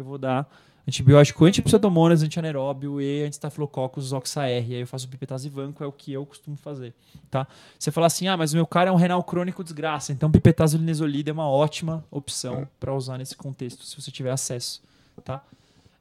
[0.00, 0.48] eu vou dar
[0.86, 4.74] antibiótico anti-pseudomonas, anti-anaeróbio e anti-staphylococcus oxa-R.
[4.74, 6.94] Aí eu faço pipetase vanco, é o que eu costumo fazer,
[7.30, 7.46] tá?
[7.78, 10.78] Você fala assim, ah, mas o meu cara é um renal crônico desgraça, então pipetase
[10.78, 14.82] linezolida é uma ótima opção para usar nesse contexto, se você tiver acesso,
[15.22, 15.44] tá?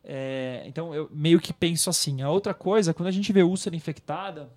[0.05, 2.21] É, então eu meio que penso assim.
[2.21, 4.49] A outra coisa, quando a gente vê úlcera infectada,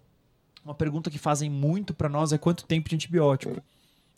[0.65, 3.61] uma pergunta que fazem muito para nós é quanto tempo de antibiótico.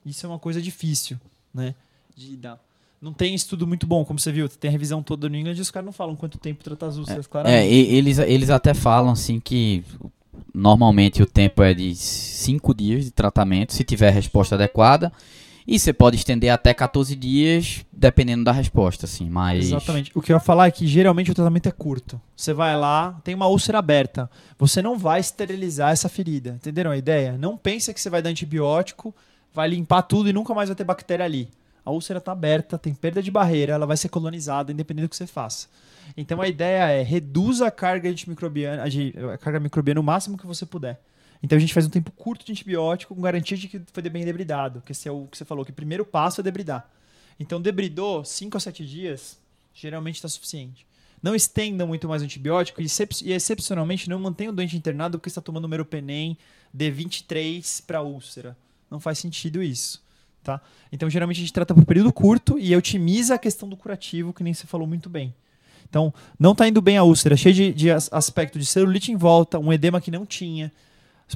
[0.05, 1.18] Isso é uma coisa difícil,
[1.55, 1.75] né,
[2.14, 2.61] de dar
[3.03, 4.48] não tem estudo muito bom, como você viu.
[4.48, 6.96] Tem a revisão toda New England e os caras não falam quanto tempo tratar as
[6.96, 7.61] úlceras, é, claramente.
[7.61, 9.84] É, eles, eles até falam assim que
[10.55, 15.12] normalmente o tempo é de 5 dias de tratamento, se tiver resposta adequada.
[15.66, 19.66] E você pode estender até 14 dias, dependendo da resposta, assim, mas...
[19.66, 20.11] Exatamente.
[20.14, 22.20] O que eu ia falar é que geralmente o tratamento é curto.
[22.36, 24.28] Você vai lá, tem uma úlcera aberta.
[24.59, 26.50] Você não vai esterilizar essa ferida.
[26.50, 27.36] Entenderam a ideia?
[27.38, 29.14] Não pensa que você vai dar antibiótico,
[29.55, 31.48] vai limpar tudo e nunca mais vai ter bactéria ali
[31.85, 35.16] a úlcera está aberta, tem perda de barreira, ela vai ser colonizada, independente do que
[35.16, 35.68] você faça.
[36.16, 38.85] Então a ideia é reduza a carga antimicrobiana,
[39.33, 41.01] a carga microbiana o máximo que você puder.
[41.43, 44.24] Então a gente faz um tempo curto de antibiótico com garantia de que foi bem
[44.24, 46.89] debridado, que esse é o que você falou, que o primeiro passo é debridar.
[47.39, 49.39] Então debridou 5 a 7 dias,
[49.74, 50.87] geralmente está suficiente.
[51.20, 55.28] Não estendam muito mais o antibiótico e, excep- excepcionalmente não mantenham o doente internado porque
[55.28, 56.37] está tomando meropenem
[56.76, 58.57] D23 para úlcera.
[58.91, 60.03] Não faz sentido isso.
[60.43, 60.61] Tá?
[60.90, 64.43] Então, geralmente a gente trata por período curto e otimiza a questão do curativo, que
[64.43, 65.32] nem você falou muito bem.
[65.88, 69.16] Então, não está indo bem a úlcera, cheio de, de as- aspecto de celulite em
[69.16, 70.72] volta, um edema que não tinha,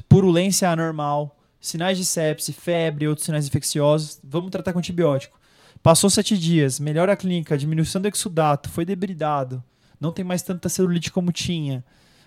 [0.09, 4.19] purulência anormal, sinais de sepse, febre, outros sinais infecciosos.
[4.23, 5.39] Vamos tratar com antibiótico.
[5.81, 9.63] Passou sete dias, melhora clínica, diminuição do exudato, foi debridado,
[10.01, 11.83] não tem mais tanta celulite como tinha.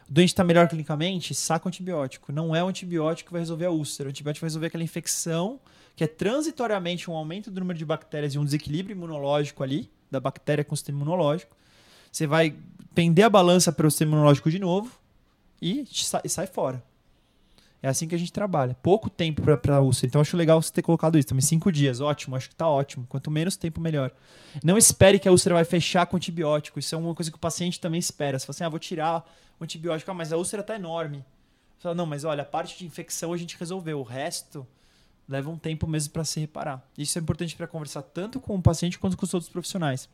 [0.09, 2.33] O doente está melhor clinicamente, saca o antibiótico.
[2.33, 4.09] Não é o antibiótico que vai resolver a úlcera.
[4.09, 5.61] O antibiótico vai resolver aquela infecção
[6.01, 10.18] que é transitoriamente um aumento do número de bactérias e um desequilíbrio imunológico ali, da
[10.18, 11.55] bactéria com o sistema imunológico.
[12.11, 12.57] Você vai
[12.94, 14.90] pender a balança para o sistema imunológico de novo
[15.61, 16.82] e sa- sai fora.
[17.82, 18.74] É assim que a gente trabalha.
[18.82, 20.07] Pouco tempo para a úlcera.
[20.07, 21.28] Então acho legal você ter colocado isso.
[21.28, 22.34] Também cinco dias, ótimo.
[22.34, 23.05] Acho que tá ótimo.
[23.07, 24.11] Quanto menos tempo, melhor.
[24.64, 26.78] Não espere que a úlcera vai fechar com antibiótico.
[26.78, 28.38] Isso é uma coisa que o paciente também espera.
[28.38, 29.30] Você fala assim, ah, vou tirar
[29.61, 31.18] o antibiótico, ah, mas a úlcera tá enorme.
[31.76, 34.01] Você fala, não, mas olha, a parte de infecção a gente resolveu.
[34.01, 34.66] O resto
[35.31, 36.85] leva um tempo mesmo para se reparar.
[36.99, 40.09] Isso é importante para conversar tanto com o paciente quanto com os outros profissionais.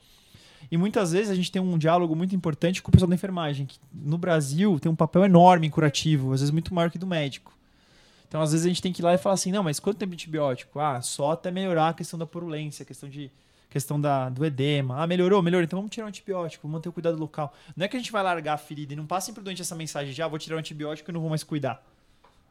[0.71, 3.67] E muitas vezes a gente tem um diálogo muito importante com o pessoal da enfermagem,
[3.67, 7.07] que no Brasil tem um papel enorme em curativo, às vezes muito maior que do
[7.07, 7.57] médico.
[8.29, 9.97] Então, às vezes a gente tem que ir lá e falar assim: não, mas quanto
[9.97, 10.79] tempo de antibiótico?
[10.81, 13.31] Ah, só até melhorar a questão da purulência, a questão, de,
[13.71, 15.03] questão da, do edema.
[15.03, 17.55] Ah, melhorou, melhorou, então vamos tirar o antibiótico, manter o cuidado local.
[17.77, 19.77] Não é que a gente vai largar a ferida e não passem pro doente essa
[19.77, 21.83] mensagem de: ah, vou tirar o antibiótico e não vou mais cuidar.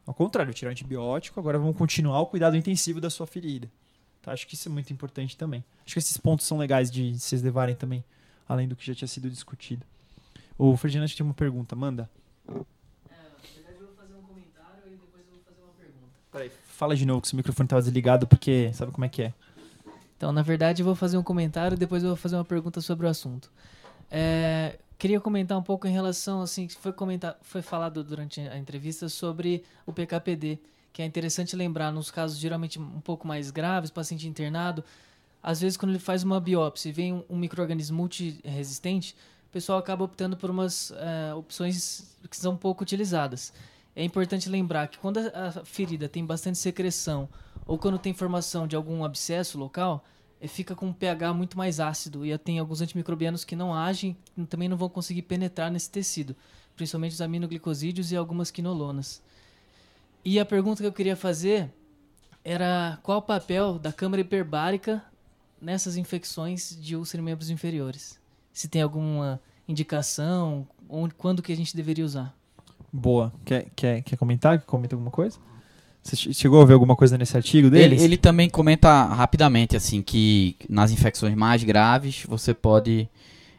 [0.06, 3.68] Ao contrário, tirar o antibiótico, agora vamos continuar o cuidado intensivo da sua ferida.
[4.22, 4.32] Tá?
[4.32, 5.64] Acho que isso é muito importante também.
[5.84, 8.04] Acho que esses pontos são legais de vocês levarem também,
[8.48, 9.84] além do que já tinha sido discutido.
[10.56, 12.08] O Ferdinand tinha uma pergunta, manda.
[16.30, 19.34] Peraí, fala de novo que o microfone estava desligado, porque sabe como é que é.
[20.16, 22.80] Então, na verdade, eu vou fazer um comentário e depois eu vou fazer uma pergunta
[22.80, 23.50] sobre o assunto.
[24.10, 29.08] É, queria comentar um pouco em relação, assim, foi, comentar, foi falado durante a entrevista
[29.08, 30.58] sobre o PKPD,
[30.92, 34.82] que é interessante lembrar, nos casos geralmente um pouco mais graves, paciente internado,
[35.42, 39.14] às vezes quando ele faz uma biópsia e vem um, um microorganismo multiresistente,
[39.48, 43.52] o pessoal acaba optando por umas é, opções que são pouco utilizadas.
[43.94, 47.28] É importante lembrar que quando a ferida tem bastante secreção
[47.66, 50.15] ou quando tem formação de algum abscesso local, eh,
[50.46, 54.16] fica com um pH muito mais ácido e tem alguns antimicrobianos que não agem
[54.48, 56.36] também não vão conseguir penetrar nesse tecido,
[56.76, 59.22] principalmente os aminoglicosídeos e algumas quinolonas.
[60.24, 61.70] E a pergunta que eu queria fazer
[62.44, 65.02] era qual o papel da câmara hiperbárica
[65.60, 68.20] nessas infecções de úlcera em membros inferiores?
[68.52, 72.36] Se tem alguma indicação, onde, quando que a gente deveria usar?
[72.92, 73.32] Boa.
[73.44, 74.60] Quer, quer, quer comentar?
[74.62, 75.38] Comenta alguma coisa?
[76.06, 78.02] Você che- chegou a ver alguma coisa nesse artigo deles?
[78.02, 83.08] Ele, também comenta rapidamente assim que nas infecções mais graves você pode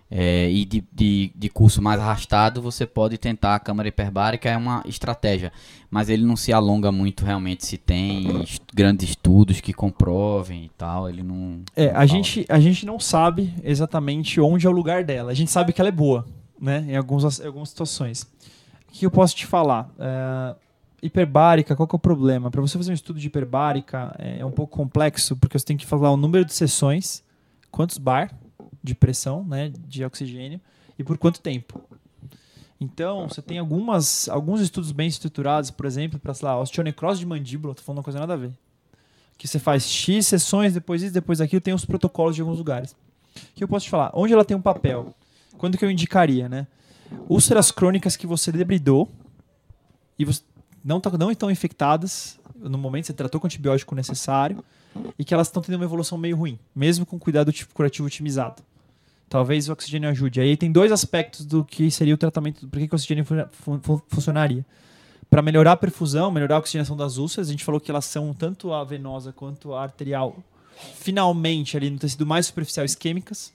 [0.10, 4.56] é, e de, de, de curso mais arrastado você pode tentar a câmara hiperbárica é
[4.56, 5.52] uma estratégia,
[5.92, 10.70] mas ele não se alonga muito realmente se tem est- grandes estudos que comprovem e
[10.78, 12.08] tal, ele não É, não a fala.
[12.08, 15.30] gente, a gente não sabe exatamente onde é o lugar dela.
[15.32, 16.26] A gente sabe que ela é boa,
[16.60, 16.86] né?
[16.88, 18.22] Em, alguns, as- em algumas situações.
[18.90, 19.90] O que eu posso te falar?
[20.00, 20.56] É,
[21.02, 22.50] hiperbárica, qual que é o problema?
[22.50, 25.78] Para você fazer um estudo de hiperbárica é, é um pouco complexo, porque você tem
[25.78, 27.24] que falar o número de sessões,
[27.72, 28.34] quantos bar
[28.84, 30.60] de pressão, né, de oxigênio,
[30.98, 31.82] e por quanto tempo.
[32.80, 37.26] Então, você tem algumas, alguns estudos bem estruturados, por exemplo, para, sei lá, osteonecrose de
[37.26, 38.52] mandíbula, tô falando uma coisa nada a ver.
[39.38, 42.96] Que você faz X sessões, depois isso, depois aquilo, tem os protocolos de alguns lugares.
[43.56, 44.12] Que eu posso te falar?
[44.14, 45.16] Onde ela tem um papel?
[45.58, 46.68] Quando que eu indicaria, né?
[47.28, 49.10] Úlceras crônicas que você debridou
[50.18, 50.42] e você
[50.88, 54.64] não, tá, não estão infectadas no momento você tratou com o antibiótico necessário
[55.20, 58.64] e que elas estão tendo uma evolução meio ruim, mesmo com cuidado tipo curativo otimizado.
[59.30, 60.40] Talvez o oxigênio ajude.
[60.40, 63.80] Aí tem dois aspectos do que seria o tratamento, por que o oxigênio fu- fu-
[63.84, 64.66] fu- funcionaria.
[65.30, 68.34] Para melhorar a perfusão, melhorar a oxigenação das úlceras, a gente falou que elas são
[68.34, 70.38] tanto a venosa quanto a arterial,
[70.96, 73.52] finalmente ali no tecido mais superficial isquêmicas.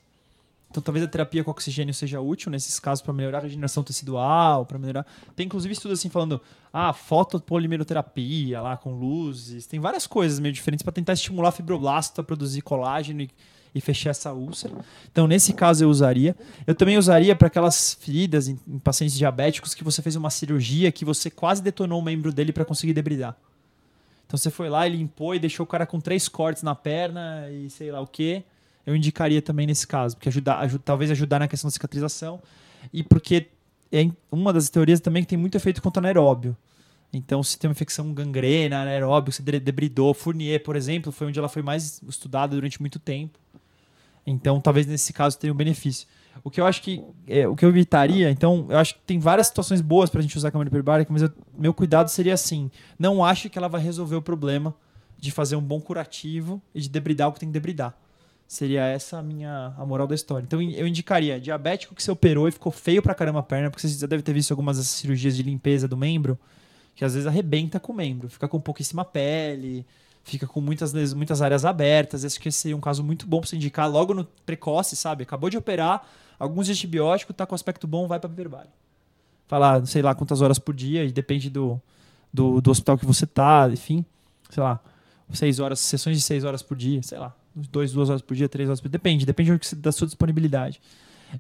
[0.73, 4.65] Então talvez a terapia com oxigênio seja útil nesses casos para melhorar a regeneração tecidual,
[4.65, 5.07] para melhorar.
[5.37, 6.41] Tem inclusive estudos assim falando,
[6.73, 12.23] ah, fotopolimeroterapia lá com luzes, tem várias coisas meio diferentes para tentar estimular a fibroblasto
[12.23, 13.31] a produzir colágeno e,
[13.75, 14.75] e fechar essa úlcera.
[15.11, 16.35] Então nesse caso eu usaria.
[16.67, 20.91] Eu também usaria para aquelas feridas em, em pacientes diabéticos que você fez uma cirurgia
[20.91, 23.37] que você quase detonou o membro dele para conseguir debridar.
[24.27, 27.51] Então você foi lá e limpou e deixou o cara com três cortes na perna
[27.51, 28.43] e sei lá o que.
[28.87, 32.41] Eu indicaria também nesse caso, porque ajudar, aju- talvez ajudar na questão da cicatrização
[32.93, 33.49] e porque
[33.93, 36.57] é uma das teorias também que tem muito efeito contra anaeróbio.
[37.13, 41.39] Então, se tem uma infecção gangrena, anaeróbio, se de- debridou, Fournier, por exemplo, foi onde
[41.39, 43.39] ela foi mais estudada durante muito tempo.
[44.27, 46.07] Então, talvez nesse caso tenha um benefício.
[46.43, 49.19] O que eu acho que é, o que eu evitaria, então, eu acho que tem
[49.19, 52.71] várias situações boas pra gente usar a câmara hiperbárica, mas eu- meu cuidado seria assim:
[52.99, 54.75] não acho que ela vai resolver o problema
[55.19, 57.95] de fazer um bom curativo e de debridar o que tem que debridar.
[58.53, 60.45] Seria essa a minha a moral da história.
[60.45, 63.89] Então eu indicaria diabético que você operou e ficou feio pra caramba a perna, porque
[63.89, 66.39] você já deve ter visto algumas dessas cirurgias de limpeza do membro,
[66.95, 69.87] que às vezes arrebenta com o membro, fica com pouquíssima pele,
[70.23, 72.25] fica com muitas, muitas áreas abertas.
[72.25, 75.23] Esse seria um caso muito bom pra você indicar logo no precoce, sabe?
[75.23, 76.07] Acabou de operar,
[76.39, 78.75] alguns de antibiótico, tá com aspecto bom, vai pra hiperbárica.
[79.49, 81.81] Falar, sei lá, quantas horas por dia, e depende do,
[82.31, 84.05] do, do hospital que você tá, enfim,
[84.51, 84.79] sei lá,
[85.33, 88.49] seis horas, sessões de seis horas por dia, sei lá, dois, duas horas por dia,
[88.49, 90.81] três horas por dia, depende, depende da sua disponibilidade.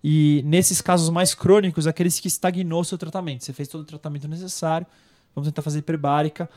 [0.02, 3.84] E nesses casos mais crônicos, aqueles que estagnou o seu tratamento, você fez todo o
[3.84, 4.86] tratamento necessário,
[5.34, 6.48] vamos tentar fazer hiperbárica,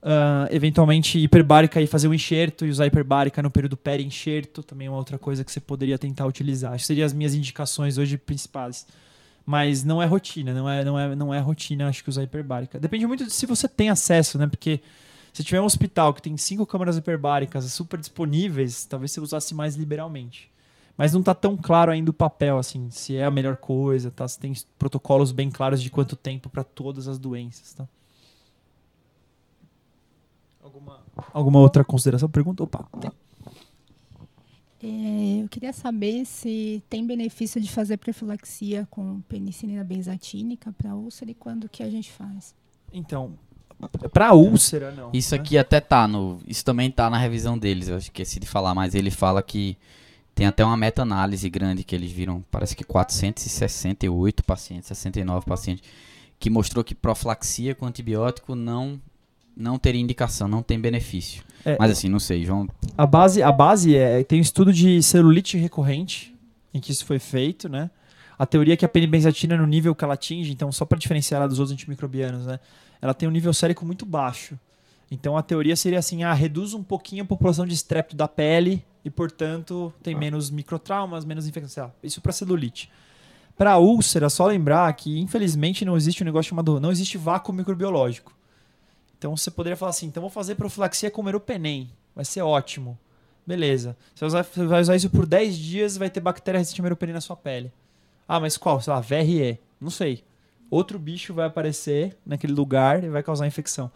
[0.00, 4.90] ah, eventualmente hiperbárica e fazer um enxerto e usar hiperbárica no período peri-enxerto, também é
[4.90, 6.72] uma outra coisa que você poderia tentar utilizar.
[6.72, 8.86] Acho seriam as minhas indicações hoje principais.
[9.44, 12.78] Mas não é rotina, não é, não é, não é rotina, acho que usar hiperbárica.
[12.78, 14.46] Depende muito de se você tem acesso, né?
[14.46, 14.80] Porque
[15.32, 19.74] se tiver um hospital que tem cinco câmaras hiperbáricas super disponíveis, talvez você usasse mais
[19.76, 20.50] liberalmente.
[20.96, 24.26] Mas não tá tão claro ainda o papel, assim, se é a melhor coisa, tá?
[24.26, 27.88] Se tem protocolos bem claros de quanto tempo para todas as doenças, tá?
[30.60, 31.00] Alguma,
[31.32, 32.28] alguma outra consideração?
[32.28, 32.64] Pergunta?
[32.64, 32.88] Opa.
[33.00, 33.12] tem.
[34.80, 41.30] É, eu queria saber se tem benefício de fazer profilaxia com penicilina benzatínica para úlcera
[41.30, 42.54] e quando que a gente faz.
[42.92, 43.36] Então,
[44.12, 45.10] pra úlcera, não.
[45.12, 45.40] Isso né?
[45.40, 46.38] aqui até tá no.
[46.46, 47.88] Isso também tá na revisão deles.
[47.88, 49.76] Eu esqueci de falar, mas ele fala que
[50.34, 52.44] tem até uma meta-análise grande que eles viram.
[52.50, 55.88] Parece que 468 pacientes, 69 pacientes,
[56.38, 59.00] que mostrou que profilaxia com antibiótico não
[59.56, 61.42] não teria indicação, não tem benefício.
[61.64, 62.68] É, Mas assim, não sei, João.
[62.96, 66.32] A base, a base é tem um estudo de celulite recorrente
[66.72, 67.90] em que isso foi feito, né?
[68.38, 71.40] A teoria é que a penibenzatina no nível que ela atinge, então só para diferenciar
[71.40, 72.60] ela dos outros antimicrobianos, né?
[73.00, 74.58] Ela tem um nível sérico muito baixo.
[75.10, 78.84] Então a teoria seria assim, ah, reduz um pouquinho a população de estrépito da pele
[79.04, 81.92] e, portanto, tem menos microtraumas, menos infecção.
[82.02, 82.90] Isso para celulite.
[83.56, 88.32] Para úlcera, só lembrar que infelizmente não existe um negócio chamado, não existe vácuo microbiológico.
[89.16, 92.96] Então você poderia falar assim, então vou fazer profilaxia com meropenem, vai ser ótimo.
[93.44, 93.96] Beleza.
[94.14, 96.84] Você vai usar, você vai usar isso por 10 dias vai ter bactéria resistente a
[96.84, 97.72] meropenem na sua pele.
[98.28, 98.78] Ah, mas qual?
[98.80, 99.58] Sei lá, VRE.
[99.80, 100.22] Não sei.
[100.70, 103.90] Outro bicho vai aparecer naquele lugar e vai causar infecção.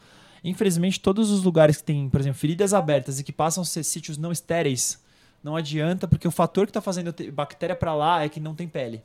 [0.44, 3.84] Infelizmente, todos os lugares que tem, por exemplo, feridas abertas e que passam a ser
[3.84, 5.00] sítios não estéreis,
[5.42, 8.66] não adianta, porque o fator que está fazendo bactéria para lá é que não tem
[8.66, 9.02] pele.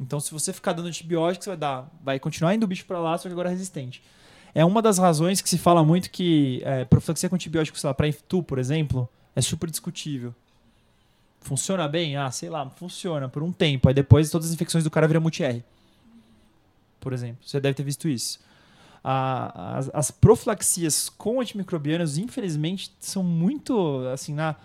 [0.00, 3.00] Então, se você ficar dando antibiótico, você vai dar, vai continuar indo o bicho para
[3.00, 4.02] lá, só que agora é resistente.
[4.54, 7.94] É uma das razões que se fala muito que é, profilaxia com antibiótico, sei lá,
[7.94, 10.34] para tu, por exemplo, é super discutível.
[11.40, 12.16] Funciona bem?
[12.16, 13.88] Ah, sei lá, funciona por um tempo.
[13.88, 15.64] Aí depois todas as infecções do cara viram multi-R.
[17.00, 17.38] Por exemplo.
[17.44, 18.38] Você deve ter visto isso.
[19.02, 24.56] A- as, as profilaxias com antimicrobianos, infelizmente, são muito, assim, na,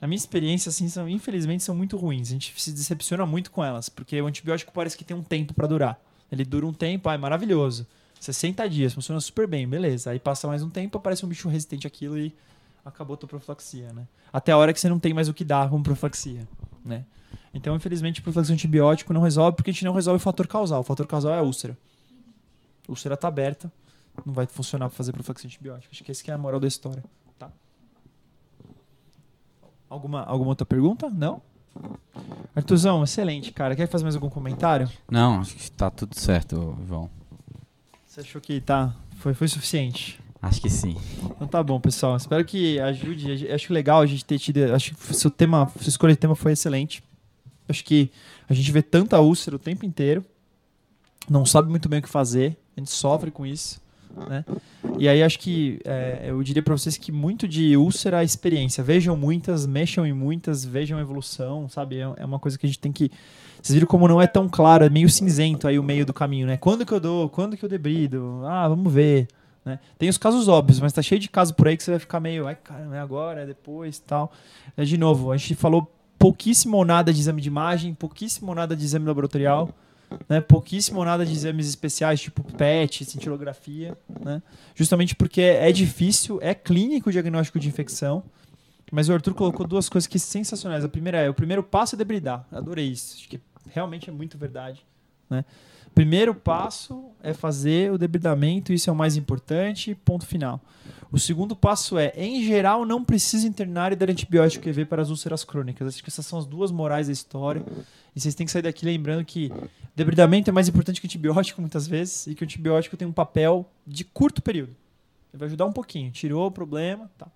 [0.00, 2.28] na minha experiência, assim, são, infelizmente, são muito ruins.
[2.28, 5.52] A gente se decepciona muito com elas, porque o antibiótico parece que tem um tempo
[5.54, 6.00] para durar.
[6.30, 7.86] Ele dura um tempo, ah, é maravilhoso.
[8.20, 10.10] 60 dias, funciona super bem, beleza.
[10.10, 12.32] Aí passa mais um tempo, aparece um bicho resistente àquilo e
[12.84, 14.06] acabou a tua profilaxia, né?
[14.32, 16.46] Até a hora que você não tem mais o que dar como profilaxia,
[16.84, 17.04] né?
[17.52, 20.80] Então, infelizmente, profilaxia antibiótico não resolve porque a gente não resolve o fator causal.
[20.80, 21.76] O fator causal é a úlcera.
[22.88, 23.70] A úlcera tá aberta,
[24.24, 25.92] não vai funcionar para fazer profilaxia antibiótica.
[25.92, 27.04] Acho que esse que é a moral da história,
[27.38, 27.50] tá?
[29.88, 31.10] Alguma, alguma outra pergunta?
[31.10, 31.42] Não?
[32.54, 33.74] Artuzão, excelente, cara.
[33.76, 34.90] Quer fazer mais algum comentário?
[35.10, 37.10] Não, acho que tá tudo certo, João.
[38.06, 40.20] Você achou que tá, foi, foi suficiente?
[40.42, 40.96] Acho que sim.
[41.22, 42.16] Então tá bom, pessoal.
[42.16, 43.50] Espero que ajude.
[43.52, 44.74] Acho legal a gente ter tido.
[44.74, 47.02] Acho que seu tema, sua escolha de tema foi excelente.
[47.68, 48.10] Acho que
[48.48, 50.24] a gente vê tanta úlcera o tempo inteiro.
[51.28, 52.56] Não sabe muito bem o que fazer.
[52.76, 53.80] A gente sofre com isso.
[54.28, 54.44] Né?
[54.98, 58.82] E aí acho que é, eu diria para vocês que muito de úlcera é experiência.
[58.82, 61.98] Vejam muitas, mexam em muitas, vejam a evolução, sabe?
[61.98, 63.10] É, é uma coisa que a gente tem que.
[63.62, 66.46] Vocês viram como não é tão claro, é meio cinzento aí o meio do caminho,
[66.46, 66.56] né?
[66.56, 67.28] Quando que eu dou?
[67.28, 68.42] Quando que eu debrido?
[68.46, 69.28] Ah, vamos ver.
[69.64, 69.78] Né?
[69.98, 72.20] Tem os casos óbvios, mas tá cheio de casos por aí que você vai ficar
[72.20, 74.32] meio, ai, cara, é agora, é depois tal.
[74.76, 78.54] É, de novo, a gente falou pouquíssimo ou nada de exame de imagem, pouquíssimo ou
[78.54, 79.70] nada de exame laboratorial,
[80.28, 80.40] né?
[80.40, 84.42] pouquíssimo ou nada de exames especiais, tipo PET, cintilografia, né?
[84.74, 88.22] justamente porque é difícil, é clínico o diagnóstico de infecção,
[88.92, 90.84] mas o Arthur colocou duas coisas que sensacionais.
[90.84, 93.40] A primeira é, o primeiro passo é debridar, adorei isso, acho que
[93.70, 94.84] realmente é muito verdade.
[95.28, 95.44] Né?
[95.94, 100.60] Primeiro passo é fazer o debridamento, isso é o mais importante, ponto final.
[101.12, 105.10] O segundo passo é, em geral, não precisa internar e dar antibiótico EV para as
[105.10, 105.88] úlceras crônicas.
[105.88, 107.64] Acho que essas são as duas morais da história.
[108.14, 109.52] E vocês têm que sair daqui lembrando que
[109.96, 113.68] debridamento é mais importante que antibiótico muitas vezes e que o antibiótico tem um papel
[113.84, 114.74] de curto período.
[115.32, 117.26] Ele vai ajudar um pouquinho, tirou o problema, tá.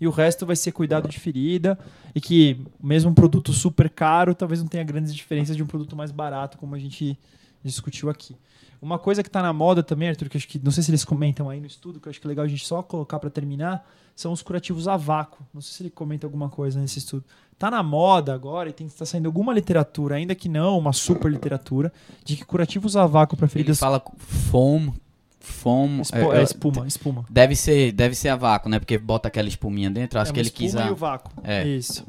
[0.00, 1.78] E o resto vai ser cuidado de ferida
[2.14, 5.94] e que mesmo um produto super caro talvez não tenha grandes diferenças de um produto
[5.94, 7.18] mais barato, como a gente
[7.64, 8.36] discutiu aqui.
[8.82, 11.04] Uma coisa que está na moda também, Arthur, que acho que não sei se eles
[11.04, 13.28] comentam aí no estudo, que eu acho que é legal a gente só colocar para
[13.28, 13.86] terminar,
[14.16, 15.44] são os curativos a vácuo.
[15.52, 17.22] Não sei se ele comenta alguma coisa nesse estudo.
[17.52, 21.30] Está na moda agora e tem está saindo alguma literatura, ainda que não uma super
[21.30, 21.92] literatura,
[22.24, 23.76] de que curativos a vácuo para feridas.
[23.76, 24.94] Ele fala foam,
[25.38, 27.24] foam Espo- é, espuma, espuma.
[27.28, 28.78] Deve ser, deve ser a vácuo, né?
[28.78, 30.18] Porque bota aquela espuminha dentro.
[30.18, 30.74] Acho É que ele quis.
[30.74, 31.30] a- e o vácuo.
[31.44, 31.66] É.
[31.68, 32.06] Isso.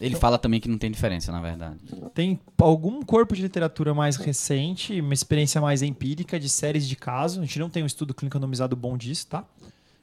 [0.00, 1.78] Ele fala também que não tem diferença, na verdade.
[2.14, 7.38] Tem algum corpo de literatura mais recente, uma experiência mais empírica de séries de casos.
[7.38, 9.44] A gente não tem um estudo clínico anonimizado bom disso, tá?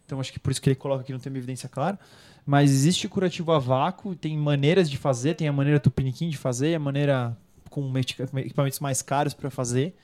[0.05, 1.97] Então acho que por isso que ele coloca aqui não tem uma evidência clara.
[2.45, 6.75] Mas existe curativo a vácuo, tem maneiras de fazer, tem a maneira tupiniquim de fazer,
[6.75, 7.35] a maneira
[7.69, 9.95] com equipamentos mais caros para fazer.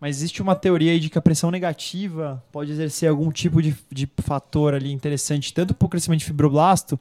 [0.00, 3.76] Mas existe uma teoria aí de que a pressão negativa pode exercer algum tipo de,
[3.92, 6.98] de fator ali interessante, tanto para o crescimento de fibroblasto,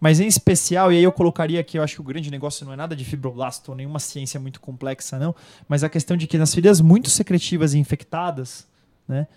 [0.00, 2.72] mas em especial, e aí eu colocaria aqui, eu acho que o grande negócio não
[2.72, 5.32] é nada de fibroblasto, nenhuma ciência muito complexa, não,
[5.68, 8.66] mas a questão de que nas feridas muito secretivas e infectadas,
[9.06, 9.28] né,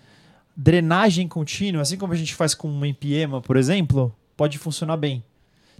[0.56, 5.22] drenagem contínua, assim como a gente faz com um empiema, por exemplo, pode funcionar bem.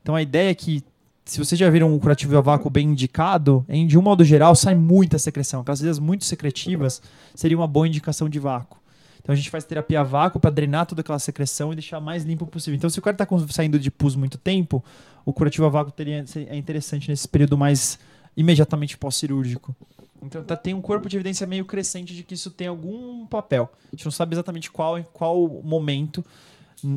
[0.01, 0.85] Então a ideia é que
[1.25, 4.55] se vocês já viram um curativo a vácuo bem indicado, em de um modo geral
[4.55, 5.61] sai muita secreção.
[5.61, 7.01] Aquelas feridas muito secretivas
[7.35, 8.79] seria uma boa indicação de vácuo.
[9.23, 12.25] Então a gente faz terapia a vácuo para drenar toda aquela secreção e deixar mais
[12.25, 12.77] limpo possível.
[12.77, 14.85] Então se o cara está saindo de pus muito tempo,
[15.25, 17.99] o curativo a vácuo teria, é interessante nesse período mais
[18.37, 19.75] imediatamente pós-cirúrgico.
[20.23, 23.71] Então tá, tem um corpo de evidência meio crescente de que isso tem algum papel.
[23.91, 26.23] A gente não sabe exatamente qual em qual momento.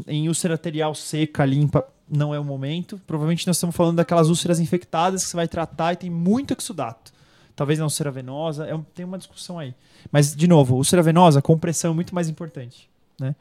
[0.06, 3.00] Em úlcera arterial seca, limpa, não é o momento.
[3.06, 7.12] Provavelmente nós estamos falando daquelas úlceras infectadas que você vai tratar e tem muito exudato.
[7.56, 9.74] Talvez na úlcera venosa, é tem uma discussão aí.
[10.12, 12.88] Mas, de novo, úlcera venosa, compressão é muito mais importante.
[13.20, 13.36] Né?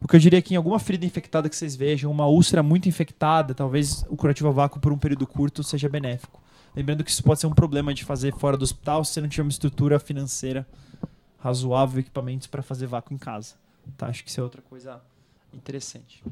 [0.00, 2.62] O que eu diria é que em alguma ferida infectada que vocês vejam, uma úlcera
[2.62, 6.42] muito infectada, talvez o curativo a vácuo por um período curto seja benéfico.
[6.74, 9.28] Lembrando que isso pode ser um problema de fazer fora do hospital se você não
[9.28, 10.66] tiver uma estrutura financeira
[11.38, 13.54] razoável, equipamentos para fazer vácuo em casa.
[13.96, 14.06] Tá?
[14.06, 15.00] Acho que isso é outra coisa
[15.52, 16.22] interessante.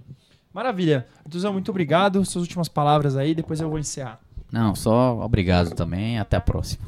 [0.52, 1.06] Maravilha.
[1.24, 2.24] Artuzão, muito obrigado.
[2.24, 4.20] Suas últimas palavras aí, depois eu vou encerrar.
[4.50, 6.18] Não, só obrigado também.
[6.18, 6.84] Até a próxima.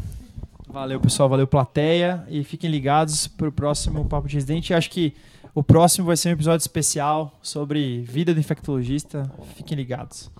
[0.69, 1.29] Valeu, pessoal.
[1.29, 2.25] Valeu, plateia.
[2.29, 4.75] E fiquem ligados para o próximo Papo de Residente.
[4.75, 5.15] Acho que
[5.55, 9.31] o próximo vai ser um episódio especial sobre vida do infectologista.
[9.55, 10.31] Fiquem ligados.